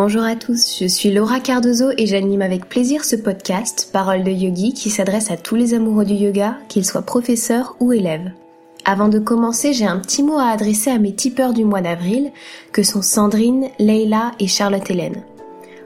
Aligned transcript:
Bonjour 0.00 0.22
à 0.22 0.36
tous, 0.36 0.78
je 0.78 0.86
suis 0.86 1.10
Laura 1.10 1.40
Cardozo 1.40 1.90
et 1.98 2.06
j'anime 2.06 2.40
avec 2.40 2.68
plaisir 2.68 3.04
ce 3.04 3.16
podcast 3.16 3.90
Parole 3.92 4.22
de 4.22 4.30
Yogi 4.30 4.72
qui 4.72 4.90
s'adresse 4.90 5.32
à 5.32 5.36
tous 5.36 5.56
les 5.56 5.74
amoureux 5.74 6.04
du 6.04 6.14
yoga, 6.14 6.56
qu'ils 6.68 6.84
soient 6.84 7.02
professeurs 7.02 7.74
ou 7.80 7.92
élèves. 7.92 8.30
Avant 8.84 9.08
de 9.08 9.18
commencer, 9.18 9.72
j'ai 9.72 9.86
un 9.86 9.98
petit 9.98 10.22
mot 10.22 10.38
à 10.38 10.50
adresser 10.50 10.90
à 10.90 11.00
mes 11.00 11.16
tipeurs 11.16 11.52
du 11.52 11.64
mois 11.64 11.80
d'avril, 11.80 12.30
que 12.70 12.84
sont 12.84 13.02
Sandrine, 13.02 13.70
Leila 13.80 14.30
et 14.38 14.46
Charlotte 14.46 14.88
Hélène. 14.88 15.24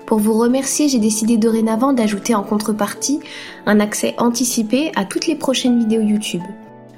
Pour 0.04 0.18
vous 0.18 0.34
remercier, 0.38 0.90
j'ai 0.90 0.98
décidé 0.98 1.38
dorénavant 1.38 1.94
d'ajouter 1.94 2.34
en 2.34 2.42
contrepartie 2.42 3.20
un 3.64 3.80
accès 3.80 4.14
anticipé 4.18 4.92
à 4.94 5.06
toutes 5.06 5.26
les 5.26 5.36
prochaines 5.36 5.78
vidéos 5.78 6.02
YouTube. 6.02 6.42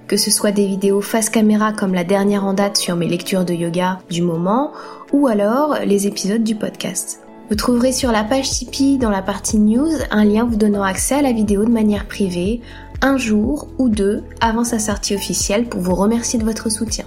Que 0.07 0.17
ce 0.17 0.31
soit 0.31 0.53
des 0.53 0.67
vidéos 0.67 1.01
face 1.01 1.31
caméra 1.31 1.73
comme 1.73 1.95
la 1.95 2.05
dernière 2.05 2.45
en 2.45 2.53
date 2.53 2.77
sur 2.77 2.95
mes 2.95 3.09
lectures 3.09 3.45
de 3.45 3.55
yoga 3.55 4.01
du 4.11 4.21
moment, 4.21 4.73
ou 5.13 5.29
alors 5.29 5.77
les 5.85 6.07
épisodes 6.07 6.45
du 6.45 6.55
podcast. 6.55 7.21
Vous 7.49 7.57
trouverez 7.57 7.93
sur 7.93 8.13
la 8.13 8.25
page 8.25 8.51
Tipeee 8.51 8.99
dans 8.99 9.11
la 9.11 9.23
partie 9.23 9.59
news 9.59 9.91
un 10.11 10.25
lien 10.25 10.45
vous 10.45 10.57
donnant 10.57 10.83
accès 10.83 11.15
à 11.15 11.23
la 11.23 11.33
vidéo 11.33 11.65
de 11.65 11.71
manière 11.71 12.07
privée, 12.07 12.61
un 13.01 13.17
jour 13.17 13.69
ou 13.79 13.89
deux 13.89 14.23
avant 14.41 14.65
sa 14.65 14.79
sortie 14.79 15.15
officielle 15.15 15.67
pour 15.67 15.81
vous 15.81 15.95
remercier 15.95 16.39
de 16.39 16.45
votre 16.45 16.71
soutien. 16.71 17.05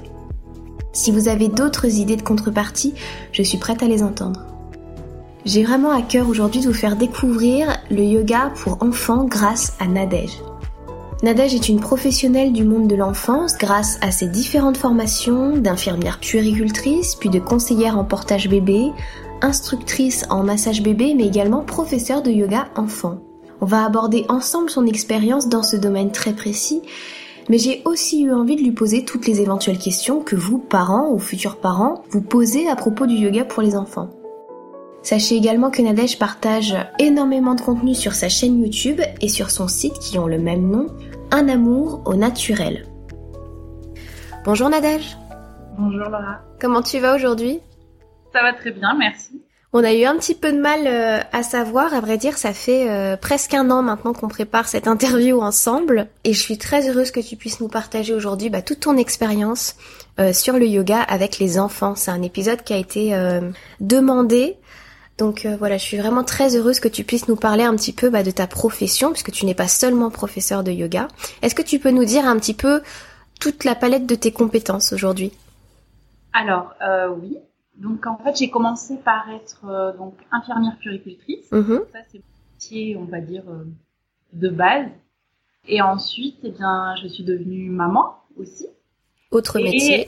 Si 0.94 1.12
vous 1.12 1.28
avez 1.28 1.48
d'autres 1.48 2.00
idées 2.00 2.16
de 2.16 2.24
contrepartie, 2.24 2.96
je 3.32 3.44
suis 3.44 3.58
prête 3.60 3.84
à 3.84 3.88
les 3.88 4.02
entendre. 4.02 4.46
J'ai 5.46 5.64
vraiment 5.64 5.92
à 5.92 6.02
cœur 6.02 6.28
aujourd'hui 6.28 6.62
de 6.62 6.68
vous 6.68 6.74
faire 6.74 6.96
découvrir 6.96 7.78
le 7.90 8.04
yoga 8.04 8.52
pour 8.64 8.82
enfants 8.82 9.26
grâce 9.26 9.74
à 9.80 9.88
Nadège. 9.88 10.42
Nadège 11.24 11.56
est 11.56 11.68
une 11.68 11.80
professionnelle 11.80 12.54
du 12.54 12.64
monde 12.64 12.88
de 12.88 12.96
l'enfance 12.96 13.58
grâce 13.58 13.98
à 14.02 14.12
ses 14.12 14.28
différentes 14.28 14.78
formations 14.78 15.58
d'infirmière 15.58 16.20
puéricultrice, 16.20 17.16
puis 17.16 17.30
de 17.30 17.40
conseillère 17.40 17.98
en 17.98 18.04
portage 18.04 18.48
bébé, 18.48 18.92
instructrice 19.42 20.26
en 20.30 20.44
massage 20.44 20.84
bébé, 20.84 21.16
mais 21.16 21.26
également 21.26 21.64
professeure 21.64 22.22
de 22.22 22.30
yoga 22.30 22.68
enfant. 22.76 23.18
On 23.62 23.66
va 23.66 23.84
aborder 23.84 24.26
ensemble 24.30 24.70
son 24.70 24.86
expérience 24.86 25.50
dans 25.50 25.64
ce 25.64 25.76
domaine 25.76 26.12
très 26.12 26.34
précis, 26.34 26.84
mais 27.50 27.58
j'ai 27.58 27.82
aussi 27.86 28.22
eu 28.22 28.32
envie 28.32 28.56
de 28.56 28.62
lui 28.62 28.72
poser 28.72 29.04
toutes 29.04 29.26
les 29.26 29.42
éventuelles 29.42 29.80
questions 29.80 30.22
que 30.22 30.36
vous, 30.36 30.60
parents 30.60 31.12
ou 31.12 31.18
futurs 31.18 31.56
parents, 31.56 32.04
vous 32.12 32.22
posez 32.22 32.70
à 32.70 32.76
propos 32.76 33.08
du 33.08 33.16
yoga 33.16 33.44
pour 33.44 33.64
les 33.64 33.76
enfants. 33.76 34.10
Sachez 35.10 35.38
également 35.38 35.72
que 35.72 35.82
Nadège 35.82 36.20
partage 36.20 36.76
énormément 37.00 37.56
de 37.56 37.62
contenu 37.62 37.96
sur 37.96 38.12
sa 38.12 38.28
chaîne 38.28 38.62
YouTube 38.62 39.00
et 39.22 39.30
sur 39.30 39.52
son 39.52 39.70
site 39.70 39.98
qui 40.00 40.20
ont 40.20 40.28
le 40.28 40.38
même 40.38 40.68
nom, 40.68 40.88
Un 41.32 41.48
amour 41.48 42.02
au 42.04 42.16
naturel. 42.16 42.86
Bonjour 44.44 44.68
Nadège. 44.68 45.18
Bonjour 45.78 46.10
Laura. 46.10 46.42
Comment 46.60 46.82
tu 46.82 47.00
vas 47.00 47.16
aujourd'hui? 47.16 47.62
Ça 48.34 48.42
va 48.42 48.52
très 48.52 48.72
bien, 48.72 48.96
merci. 49.00 49.42
On 49.72 49.82
a 49.82 49.94
eu 49.94 50.04
un 50.04 50.18
petit 50.18 50.36
peu 50.36 50.52
de 50.52 50.60
mal 50.60 50.82
euh, 50.88 51.22
à 51.32 51.42
savoir, 51.42 51.94
à 51.94 52.02
vrai 52.02 52.18
dire, 52.18 52.38
ça 52.38 52.52
fait 52.52 52.90
euh, 52.90 53.16
presque 53.16 53.54
un 53.54 53.72
an 53.72 53.82
maintenant 53.82 54.12
qu'on 54.12 54.28
prépare 54.28 54.68
cette 54.68 54.90
interview 54.90 55.40
ensemble 55.40 56.08
et 56.26 56.34
je 56.34 56.40
suis 56.42 56.58
très 56.58 56.90
heureuse 56.90 57.12
que 57.12 57.22
tu 57.22 57.38
puisses 57.38 57.62
nous 57.62 57.70
partager 57.70 58.14
aujourd'hui 58.14 58.50
bah, 58.50 58.62
toute 58.62 58.82
ton 58.82 58.98
expérience 58.98 59.78
euh, 60.20 60.34
sur 60.34 60.58
le 60.58 60.68
yoga 60.68 61.02
avec 61.02 61.40
les 61.40 61.60
enfants. 61.60 61.96
C'est 61.96 62.12
un 62.12 62.24
épisode 62.24 62.62
qui 62.64 62.74
a 62.74 62.78
été 62.78 63.18
demandé. 63.80 64.58
Donc 65.18 65.48
voilà, 65.58 65.78
je 65.78 65.84
suis 65.84 65.98
vraiment 65.98 66.24
très 66.24 66.56
heureuse 66.56 66.80
que 66.80 66.88
tu 66.88 67.04
puisses 67.04 67.28
nous 67.28 67.36
parler 67.36 67.64
un 67.64 67.76
petit 67.76 67.94
peu 67.94 68.10
bah, 68.10 68.24
de 68.24 68.32
ta 68.32 68.46
profession, 68.46 69.12
puisque 69.12 69.32
tu 69.32 69.46
n'es 69.46 69.56
pas 69.56 69.68
seulement 69.68 70.12
professeur 70.12 70.64
de 70.64 70.72
yoga. 70.72 71.08
Est-ce 71.42 71.56
que 71.56 71.64
tu 71.64 71.80
peux 71.80 71.92
nous 71.92 72.06
dire 72.06 72.26
un 72.26 72.38
petit 72.38 72.54
peu 72.54 72.82
toute 73.40 73.64
la 73.64 73.74
palette 73.74 74.06
de 74.06 74.16
tes 74.16 74.32
compétences 74.32 74.94
aujourd'hui? 74.94 75.32
Alors 76.34 76.74
oui, 77.20 77.38
donc 77.78 78.08
en 78.08 78.18
fait, 78.18 78.36
j'ai 78.38 78.50
commencé 78.50 78.98
par 78.98 79.30
être 79.30 79.66
euh, 79.66 79.96
donc 79.96 80.16
infirmière 80.32 80.78
puricultrice. 80.80 81.52
Mhm. 81.52 81.84
Ça 81.94 82.00
c'est 82.12 82.18
mon 82.18 82.54
métier, 82.54 82.98
on 82.98 83.06
va 83.06 83.22
dire 83.22 83.44
euh, 83.48 83.66
de 84.34 84.50
base. 84.50 84.88
Et 85.68 85.82
ensuite, 85.82 86.38
eh 86.44 86.52
bien, 86.52 86.96
je 87.02 87.08
suis 87.08 87.24
devenue 87.24 87.70
maman 87.70 88.16
aussi. 88.38 88.68
Autre 89.32 89.60
métier. 89.60 90.08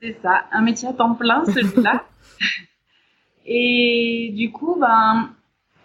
C'est 0.00 0.16
ça, 0.22 0.44
un 0.52 0.62
métier 0.62 0.88
à 0.88 0.92
temps 0.92 1.14
plein 1.14 1.44
celui-là. 1.44 2.04
et 3.50 4.32
du 4.36 4.52
coup, 4.52 4.76
ben 4.78 5.30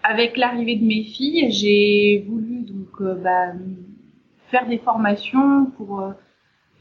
avec 0.03 0.38
l'arrivée 0.38 0.75
de 0.75 0.85
mes 0.85 1.03
filles, 1.03 1.50
j'ai 1.50 2.25
voulu 2.28 2.63
donc 2.63 3.01
euh, 3.01 3.16
ben, 3.16 3.57
faire 4.51 4.68
des 4.68 4.78
formations 4.78 5.66
pour 5.78 6.13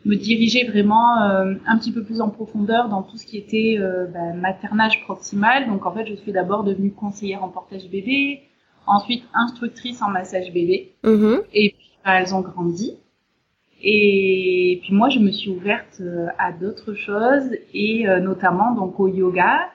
me 0.04 0.16
diriger 0.16 0.64
vraiment 0.64 1.22
euh, 1.22 1.54
un 1.66 1.78
petit 1.78 1.92
peu 1.92 2.02
plus 2.02 2.20
en 2.20 2.28
profondeur 2.28 2.88
dans 2.88 3.02
tout 3.02 3.16
ce 3.16 3.26
qui 3.26 3.38
était 3.38 3.76
euh, 3.78 4.06
bah, 4.06 4.32
maternage 4.34 5.02
proximal. 5.02 5.68
Donc 5.68 5.86
en 5.86 5.92
fait, 5.92 6.06
je 6.06 6.14
suis 6.14 6.32
d'abord 6.32 6.64
devenue 6.64 6.92
conseillère 6.92 7.44
en 7.44 7.48
portage 7.48 7.88
bébé, 7.88 8.42
ensuite 8.86 9.24
instructrice 9.34 10.02
en 10.02 10.08
massage 10.08 10.52
bébé. 10.52 10.94
Mm-hmm. 11.04 11.42
Et 11.54 11.74
puis 11.78 11.90
bah, 12.04 12.20
elles 12.20 12.34
ont 12.34 12.40
grandi. 12.40 12.96
Et 13.84 14.80
puis 14.82 14.94
moi, 14.94 15.08
je 15.08 15.18
me 15.18 15.30
suis 15.30 15.50
ouverte 15.50 16.00
euh, 16.00 16.26
à 16.38 16.52
d'autres 16.52 16.94
choses 16.94 17.50
et 17.74 18.04
notamment 18.20 18.74
donc 18.74 18.98
au 19.00 19.08
yoga. 19.08 19.68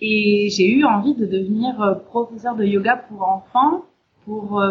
Et 0.00 0.48
j'ai 0.50 0.70
eu 0.70 0.84
envie 0.84 1.14
de 1.14 1.26
devenir 1.26 2.00
professeur 2.06 2.54
de 2.54 2.64
yoga 2.64 2.96
pour 2.96 3.28
enfants 3.28 3.84
pour 4.24 4.62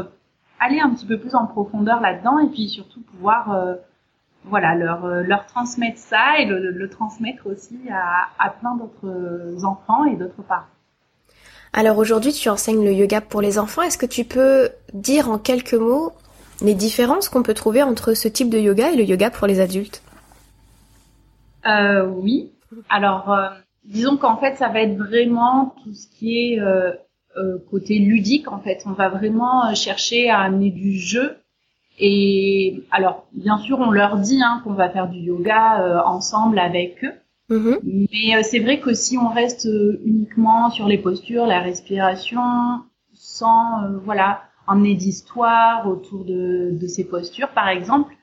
aller 0.59 0.79
un 0.79 0.89
petit 0.91 1.05
peu 1.05 1.19
plus 1.19 1.35
en 1.35 1.45
profondeur 1.45 1.99
là-dedans 1.99 2.39
et 2.39 2.47
puis 2.47 2.69
surtout 2.69 3.01
pouvoir 3.01 3.77
voilà, 4.49 4.75
leur, 4.75 5.05
euh, 5.05 5.23
leur 5.23 5.45
transmettre 5.45 5.97
ça 5.99 6.39
et 6.39 6.45
le, 6.45 6.71
le 6.71 6.89
transmettre 6.89 7.47
aussi 7.47 7.77
à, 7.91 8.27
à 8.39 8.49
plein 8.49 8.75
d'autres 8.75 9.66
enfants 9.66 10.05
et 10.05 10.16
d'autres 10.16 10.41
parents. 10.41 10.66
Alors 11.73 11.97
aujourd'hui, 11.97 12.31
tu 12.31 12.49
enseignes 12.49 12.83
le 12.83 12.93
yoga 12.93 13.21
pour 13.21 13.41
les 13.41 13.59
enfants. 13.59 13.81
Est-ce 13.81 13.97
que 13.97 14.05
tu 14.05 14.23
peux 14.23 14.69
dire 14.93 15.29
en 15.29 15.37
quelques 15.37 15.73
mots 15.73 16.13
les 16.61 16.73
différences 16.73 17.29
qu'on 17.29 17.43
peut 17.43 17.53
trouver 17.53 17.83
entre 17.83 18.13
ce 18.13 18.27
type 18.27 18.49
de 18.49 18.57
yoga 18.57 18.91
et 18.91 18.95
le 18.95 19.03
yoga 19.03 19.29
pour 19.29 19.47
les 19.47 19.59
adultes? 19.59 20.01
Euh, 21.66 22.05
Oui. 22.07 22.51
Alors, 22.89 23.31
euh, 23.31 23.49
disons 23.87 24.17
qu'en 24.17 24.37
fait, 24.37 24.55
ça 24.55 24.69
va 24.69 24.81
être 24.81 24.97
vraiment 24.97 25.75
tout 25.83 25.93
ce 25.93 26.07
qui 26.07 26.37
est 26.37 26.59
euh, 26.59 26.91
euh 27.37 27.57
côté 27.71 27.99
ludique. 27.99 28.51
En 28.51 28.59
fait, 28.59 28.83
on 28.85 28.91
va 28.91 29.09
vraiment 29.09 29.73
chercher 29.73 30.29
à 30.29 30.39
amener 30.39 30.71
du 30.71 30.97
jeu 30.97 31.37
et 31.99 32.83
alors, 32.91 33.25
bien 33.33 33.57
sûr, 33.57 33.79
on 33.79 33.89
leur 33.89 34.17
dit 34.17 34.41
hein, 34.43 34.61
qu'on 34.63 34.73
va 34.73 34.89
faire 34.89 35.07
du 35.07 35.19
yoga 35.19 35.81
euh, 35.81 35.99
ensemble 36.05 36.59
avec 36.59 37.03
eux. 37.03 37.13
Mm-hmm. 37.49 38.07
Mais 38.11 38.35
euh, 38.35 38.41
c'est 38.43 38.59
vrai 38.59 38.79
que 38.79 38.93
si 38.93 39.17
on 39.17 39.29
reste 39.29 39.65
euh, 39.65 39.99
uniquement 40.05 40.69
sur 40.69 40.87
les 40.87 40.97
postures, 40.97 41.47
la 41.47 41.59
respiration, 41.59 42.41
sans 43.13 43.99
voilà 44.03 44.43
emmener 44.67 44.93
d'histoire 44.93 45.87
autour 45.87 46.25
de, 46.25 46.69
de, 46.71 46.87
ces 46.87 47.05
postures, 47.05 47.49
par 47.49 47.69
exemple, 47.69 48.13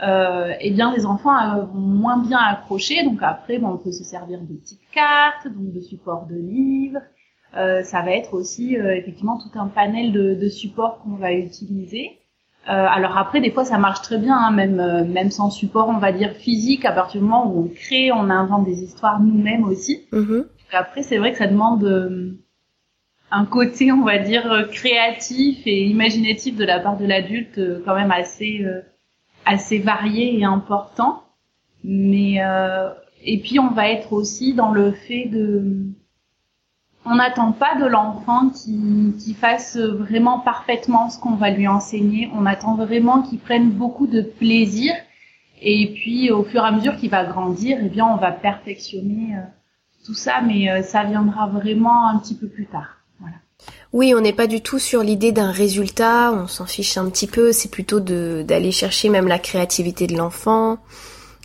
eh 0.00 0.70
bien 0.70 0.92
les 0.94 1.06
enfants 1.06 1.66
vont 1.72 1.80
moins 1.80 2.18
bien 2.18 2.38
accrocher. 2.38 3.04
Donc 3.04 3.18
après, 3.22 3.58
bon, 3.58 3.68
on 3.68 3.78
peut 3.78 3.92
se 3.92 4.04
servir 4.04 4.40
de 4.40 4.54
petites 4.54 4.88
cartes, 4.92 5.46
donc 5.46 5.72
de 5.72 5.80
supports 5.80 6.26
de 6.26 6.36
livres. 6.36 7.00
ça 7.52 8.02
va 8.02 8.10
être 8.12 8.34
aussi 8.34 8.74
effectivement 8.74 9.38
tout 9.38 9.58
un 9.58 9.68
panel 9.68 10.12
de, 10.12 10.34
de 10.34 10.48
supports 10.48 10.98
qu'on 10.98 11.16
va 11.16 11.32
utiliser. 11.32 12.18
Euh, 12.68 12.86
alors 12.88 13.18
après, 13.18 13.40
des 13.40 13.50
fois, 13.50 13.64
ça 13.64 13.78
marche 13.78 14.00
très 14.02 14.18
bien, 14.18 14.36
hein, 14.36 14.50
même 14.50 14.80
euh, 14.80 15.04
même 15.04 15.30
sans 15.30 15.50
support, 15.50 15.88
on 15.88 15.98
va 15.98 16.12
dire 16.12 16.32
physique. 16.32 16.84
À 16.84 16.92
partir 16.92 17.20
du 17.20 17.26
moment 17.26 17.46
où 17.46 17.64
on 17.64 17.68
crée, 17.68 18.10
on 18.10 18.30
invente 18.30 18.64
des 18.64 18.82
histoires 18.82 19.20
nous-mêmes 19.20 19.64
aussi. 19.64 20.06
Mm-hmm. 20.12 20.46
Après, 20.72 21.02
c'est 21.02 21.18
vrai 21.18 21.32
que 21.32 21.38
ça 21.38 21.46
demande 21.46 21.84
euh, 21.84 22.32
un 23.30 23.44
côté, 23.44 23.92
on 23.92 24.02
va 24.02 24.18
dire, 24.18 24.68
créatif 24.72 25.66
et 25.66 25.84
imaginatif 25.84 26.56
de 26.56 26.64
la 26.64 26.80
part 26.80 26.96
de 26.96 27.04
l'adulte, 27.04 27.60
quand 27.84 27.94
même 27.94 28.10
assez 28.10 28.64
assez 29.46 29.78
varié 29.78 30.38
et 30.38 30.44
important. 30.44 31.22
Mais 31.82 32.40
et 33.24 33.38
puis, 33.40 33.58
on 33.58 33.70
va 33.70 33.88
être 33.88 34.12
aussi 34.12 34.52
dans 34.54 34.72
le 34.72 34.92
fait 34.92 35.26
de 35.26 35.94
on 37.06 37.16
n'attend 37.16 37.52
pas 37.52 37.74
de 37.76 37.84
l'enfant 37.84 38.48
qui, 38.50 39.34
fasse 39.34 39.76
vraiment 39.76 40.38
parfaitement 40.38 41.10
ce 41.10 41.18
qu'on 41.18 41.34
va 41.34 41.50
lui 41.50 41.68
enseigner. 41.68 42.30
On 42.34 42.46
attend 42.46 42.76
vraiment 42.76 43.22
qu'il 43.22 43.38
prenne 43.38 43.70
beaucoup 43.70 44.06
de 44.06 44.22
plaisir. 44.22 44.94
Et 45.60 45.92
puis, 45.94 46.30
au 46.30 46.44
fur 46.44 46.62
et 46.62 46.66
à 46.66 46.72
mesure 46.72 46.96
qu'il 46.96 47.10
va 47.10 47.24
grandir, 47.24 47.78
eh 47.82 47.88
bien, 47.88 48.06
on 48.06 48.16
va 48.16 48.32
perfectionner 48.32 49.36
euh, 49.36 49.40
tout 50.04 50.14
ça, 50.14 50.40
mais 50.40 50.70
euh, 50.70 50.82
ça 50.82 51.04
viendra 51.04 51.46
vraiment 51.46 52.08
un 52.08 52.18
petit 52.18 52.34
peu 52.34 52.48
plus 52.48 52.66
tard. 52.66 53.03
Oui, 53.92 54.14
on 54.14 54.20
n'est 54.20 54.32
pas 54.32 54.46
du 54.46 54.60
tout 54.60 54.78
sur 54.78 55.02
l'idée 55.02 55.32
d'un 55.32 55.50
résultat. 55.50 56.32
On 56.32 56.46
s'en 56.46 56.66
fiche 56.66 56.96
un 56.98 57.08
petit 57.10 57.26
peu. 57.26 57.52
C'est 57.52 57.70
plutôt 57.70 58.00
d'aller 58.00 58.72
chercher 58.72 59.08
même 59.08 59.28
la 59.28 59.38
créativité 59.38 60.06
de 60.06 60.16
l'enfant, 60.16 60.78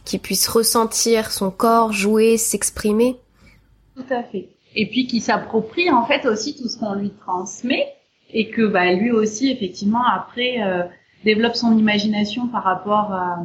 qu'il 0.06 0.20
puisse 0.20 0.48
ressentir 0.48 1.32
son 1.32 1.52
corps, 1.52 1.94
jouer, 1.94 2.38
s'exprimer. 2.38 3.18
Tout 3.96 4.14
à 4.14 4.24
fait 4.24 4.50
et 4.76 4.88
puis 4.88 5.08
qui 5.08 5.20
s'approprie 5.20 5.90
en 5.92 6.06
fait 6.06 6.26
aussi 6.26 6.56
tout 6.56 6.68
ce 6.68 6.78
qu'on 6.78 6.94
lui 6.94 7.12
transmet 7.12 7.94
et 8.32 8.50
que 8.50 8.66
bah, 8.68 8.94
lui 8.94 9.12
aussi 9.12 9.50
effectivement 9.50 10.04
après 10.06 10.62
euh, 10.62 10.84
développe 11.26 11.56
son 11.56 11.78
imagination 11.78 12.48
par 12.48 12.64
rapport 12.64 13.12
à, 13.12 13.44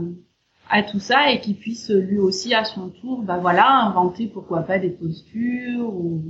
à 0.70 0.82
tout 0.82 1.00
ça 1.00 1.30
et 1.30 1.40
qui 1.40 1.54
puisse 1.54 1.90
lui 1.90 2.18
aussi 2.18 2.54
à 2.54 2.64
son 2.64 2.88
tour 2.88 3.22
bah 3.22 3.38
voilà 3.38 3.68
inventer 3.68 4.26
pourquoi 4.26 4.60
pas 4.60 4.78
des 4.78 4.90
postures 4.90 5.88
ou 5.88 6.22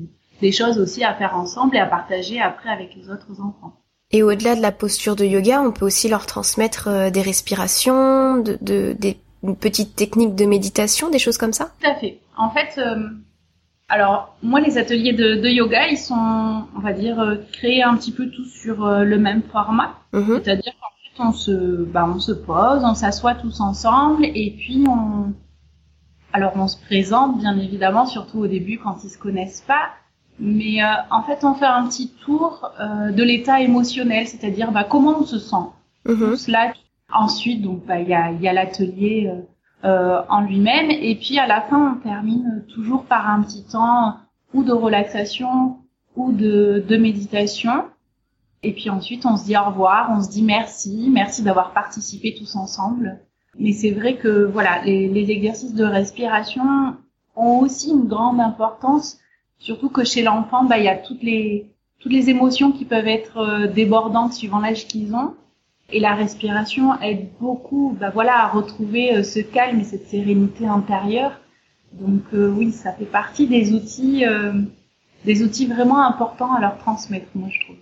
des 0.45 0.53
choses 0.53 0.79
aussi 0.79 1.03
à 1.03 1.15
faire 1.15 1.35
ensemble 1.37 1.75
et 1.75 1.81
à 1.81 1.87
partager 1.87 2.39
après 2.39 2.69
avec 2.69 2.95
les 2.95 3.09
autres 3.09 3.41
enfants. 3.41 3.73
Et 4.11 4.23
au-delà 4.23 4.55
de 4.55 4.61
la 4.61 4.73
posture 4.73 5.17
de 5.17 5.25
yoga, 5.25 5.63
on 5.63 5.73
peut 5.73 5.87
aussi 5.87 6.07
leur 6.07 6.27
transmettre 6.27 6.89
euh, 6.89 7.09
des 7.09 7.23
respirations, 7.23 8.37
de, 8.37 8.59
de, 8.61 8.95
des 8.99 9.17
petites 9.59 9.97
techniques 9.97 10.35
de 10.35 10.45
méditation, 10.45 11.09
des 11.09 11.19
choses 11.19 11.39
comme 11.39 11.55
ça? 11.55 11.71
Tout 11.81 11.89
à 11.89 11.95
fait. 11.95 12.19
En 12.37 12.51
fait, 12.51 12.79
euh, 12.79 13.09
alors 13.89 14.37
moi 14.43 14.61
les 14.61 14.77
ateliers 14.77 15.15
de, 15.15 15.37
de, 15.37 15.49
yoga, 15.49 15.89
ils 15.89 15.97
sont, 15.97 16.65
on 16.77 16.81
va 16.81 16.93
dire, 16.93 17.19
euh, 17.19 17.37
créés 17.55 17.83
un 17.83 17.97
petit 17.97 18.13
peu 18.13 18.29
tous 18.29 18.45
sur 18.45 18.87
le 18.87 19.19
même 19.19 19.43
format. 19.51 19.95
Mm-hmm. 20.13 20.43
C'est-à-dire 20.43 20.73
qu'en 20.79 20.93
fait, 21.01 21.31
on 21.31 21.33
se, 21.33 21.85
bah, 21.85 22.07
on 22.15 22.21
se 22.21 22.33
pose, 22.33 22.83
on 22.85 22.95
s'assoit 22.95 23.35
tous 23.35 23.61
ensemble 23.61 24.27
et 24.27 24.55
puis 24.59 24.85
on, 24.87 25.33
alors 26.35 26.53
on 26.57 26.69
se 26.69 26.77
présente 26.77 27.39
bien 27.39 27.59
évidemment, 27.59 28.05
surtout 28.05 28.41
au 28.41 28.47
début 28.47 28.79
quand 28.79 28.99
ils 29.05 29.11
se 29.11 29.19
connaissent 29.19 29.65
pas. 29.67 29.89
Mais 30.39 30.83
euh, 30.83 30.87
en 31.11 31.23
fait, 31.23 31.45
on 31.45 31.55
fait 31.55 31.67
un 31.67 31.87
petit 31.87 32.13
tour 32.25 32.71
euh, 32.81 33.13
de 33.13 33.23
l'état 33.23 33.61
émotionnel, 33.61 34.27
c'est-à-dire 34.27 34.73
bah, 34.73 34.85
comment 34.85 35.19
on 35.21 35.25
se 35.25 35.39
sent. 35.39 35.67
Mm 36.07 36.35
Ensuite, 37.13 37.63
donc 37.63 37.85
bah, 37.87 38.01
il 38.01 38.09
y 38.09 38.15
a, 38.15 38.33
y 38.33 38.49
a 38.49 38.53
l'atelier 38.53 39.31
euh, 39.85 40.23
en 40.29 40.41
lui-même, 40.41 40.91
et 40.91 41.15
puis 41.15 41.39
à 41.39 41.47
la 41.47 41.61
fin, 41.61 41.93
on 41.93 42.01
termine 42.01 42.65
toujours 42.75 43.05
par 43.05 43.29
un 43.29 43.43
petit 43.43 43.63
temps 43.63 44.17
ou 44.53 44.65
de 44.65 44.73
relaxation 44.73 45.77
ou 46.17 46.33
de, 46.33 46.83
de 46.89 46.97
méditation. 46.97 47.85
Et 48.65 48.73
puis 48.73 48.89
ensuite, 48.91 49.27
on 49.27 49.37
se 49.37 49.45
dit 49.45 49.57
au 49.57 49.65
revoir, 49.65 50.11
on 50.11 50.23
se 50.23 50.31
dit 50.31 50.43
merci, 50.43 51.09
merci 51.13 51.43
d'avoir 51.43 51.73
participé 51.73 52.35
tous 52.35 52.57
ensemble. 52.57 53.21
Mais 53.59 53.73
c'est 53.73 53.91
vrai 53.93 54.17
que 54.17 54.45
voilà, 54.45 54.83
les, 54.85 55.07
les 55.09 55.31
exercices 55.31 55.75
de 55.75 55.85
respiration 55.85 56.97
ont 57.37 57.59
aussi 57.61 57.91
une 57.91 58.09
grande 58.09 58.41
importance 58.41 59.19
Surtout 59.59 59.89
que 59.89 60.05
chez 60.05 60.23
l'enfant, 60.23 60.65
bah, 60.65 60.79
il 60.79 60.85
y 60.85 60.89
a 60.89 60.97
toutes 60.97 61.23
les, 61.23 61.67
toutes 62.01 62.13
les 62.13 62.29
émotions 62.29 62.73
qui 62.73 62.85
peuvent 62.85 63.09
être 63.09 63.39
euh, 63.39 63.67
débordantes 63.67 64.35
suivant 64.35 64.59
l'âge 64.59 64.87
qu'ils 64.87 65.15
ont. 65.15 65.35
Et 65.91 66.01
la 66.01 66.15
respiration 66.15 67.01
aide 67.01 67.29
beaucoup, 67.41 67.97
bah, 67.99 68.11
voilà, 68.11 68.45
à 68.45 68.49
retrouver 68.49 69.17
euh, 69.17 69.23
ce 69.23 69.41
calme 69.41 69.81
et 69.81 69.85
cette 69.85 70.09
sérénité 70.09 70.67
intérieure. 70.67 71.33
Donc 71.93 72.23
euh, 72.35 72.49
oui, 72.49 72.73
ça 72.73 72.93
fait 72.93 73.05
partie 73.05 73.47
des 73.47 73.73
outils, 73.73 74.25
des 75.25 75.43
outils 75.45 75.67
vraiment 75.67 76.05
importants 76.05 76.53
à 76.53 76.61
leur 76.61 76.77
transmettre, 76.79 77.29
moi 77.37 77.49
je 77.53 77.61
trouve. 77.61 77.77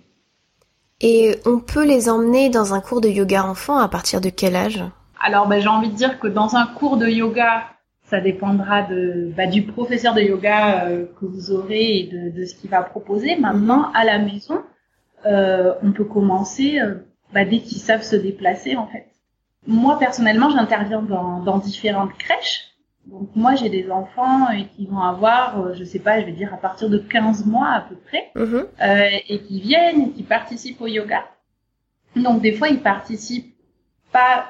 Et 1.01 1.35
on 1.45 1.59
peut 1.59 1.83
les 1.83 2.09
emmener 2.09 2.49
dans 2.49 2.73
un 2.73 2.79
cours 2.79 3.01
de 3.01 3.09
yoga 3.09 3.43
enfant 3.43 3.77
à 3.77 3.89
partir 3.89 4.21
de 4.21 4.29
quel 4.29 4.55
âge? 4.55 4.83
Alors 5.19 5.47
bah, 5.47 5.59
j'ai 5.59 5.67
envie 5.67 5.89
de 5.89 5.95
dire 5.95 6.19
que 6.19 6.27
dans 6.27 6.55
un 6.55 6.67
cours 6.67 6.97
de 6.97 7.07
yoga 7.07 7.72
ça 8.13 8.21
dépendra 8.21 8.83
de, 8.83 9.33
bah, 9.35 9.47
du 9.47 9.63
professeur 9.63 10.13
de 10.13 10.21
yoga 10.21 10.85
euh, 10.85 11.07
que 11.19 11.25
vous 11.25 11.49
aurez 11.49 11.97
et 11.97 12.03
de, 12.03 12.29
de 12.29 12.45
ce 12.45 12.53
qu'il 12.53 12.69
va 12.69 12.83
proposer. 12.83 13.37
Maintenant, 13.37 13.91
à 13.95 14.03
la 14.03 14.19
maison, 14.19 14.61
euh, 15.25 15.73
on 15.81 15.91
peut 15.93 16.03
commencer 16.03 16.79
euh, 16.79 16.93
bah, 17.33 17.43
dès 17.43 17.57
qu'ils 17.57 17.79
savent 17.79 18.03
se 18.03 18.15
déplacer, 18.15 18.75
en 18.75 18.85
fait. 18.85 19.07
Moi, 19.65 19.97
personnellement, 19.97 20.51
j'interviens 20.51 21.01
dans, 21.01 21.39
dans 21.39 21.57
différentes 21.57 22.13
crèches. 22.19 22.75
Donc 23.07 23.29
moi, 23.35 23.55
j'ai 23.55 23.69
des 23.69 23.89
enfants 23.89 24.45
qui 24.75 24.85
vont 24.85 24.99
avoir, 24.99 25.73
je 25.73 25.83
sais 25.83 25.97
pas, 25.97 26.21
je 26.21 26.27
vais 26.27 26.33
dire 26.33 26.53
à 26.53 26.57
partir 26.57 26.91
de 26.91 26.99
15 26.99 27.47
mois 27.47 27.69
à 27.69 27.81
peu 27.81 27.95
près, 27.95 28.29
mhm. 28.35 28.65
et 29.27 29.39
qui 29.39 29.59
viennent, 29.59 30.01
et 30.03 30.11
qui 30.11 30.23
participent 30.23 30.79
au 30.81 30.87
yoga. 30.87 31.25
Donc 32.15 32.41
des 32.41 32.53
fois, 32.53 32.69
ils 32.69 32.79
participent 32.79 33.55
pas 34.13 34.45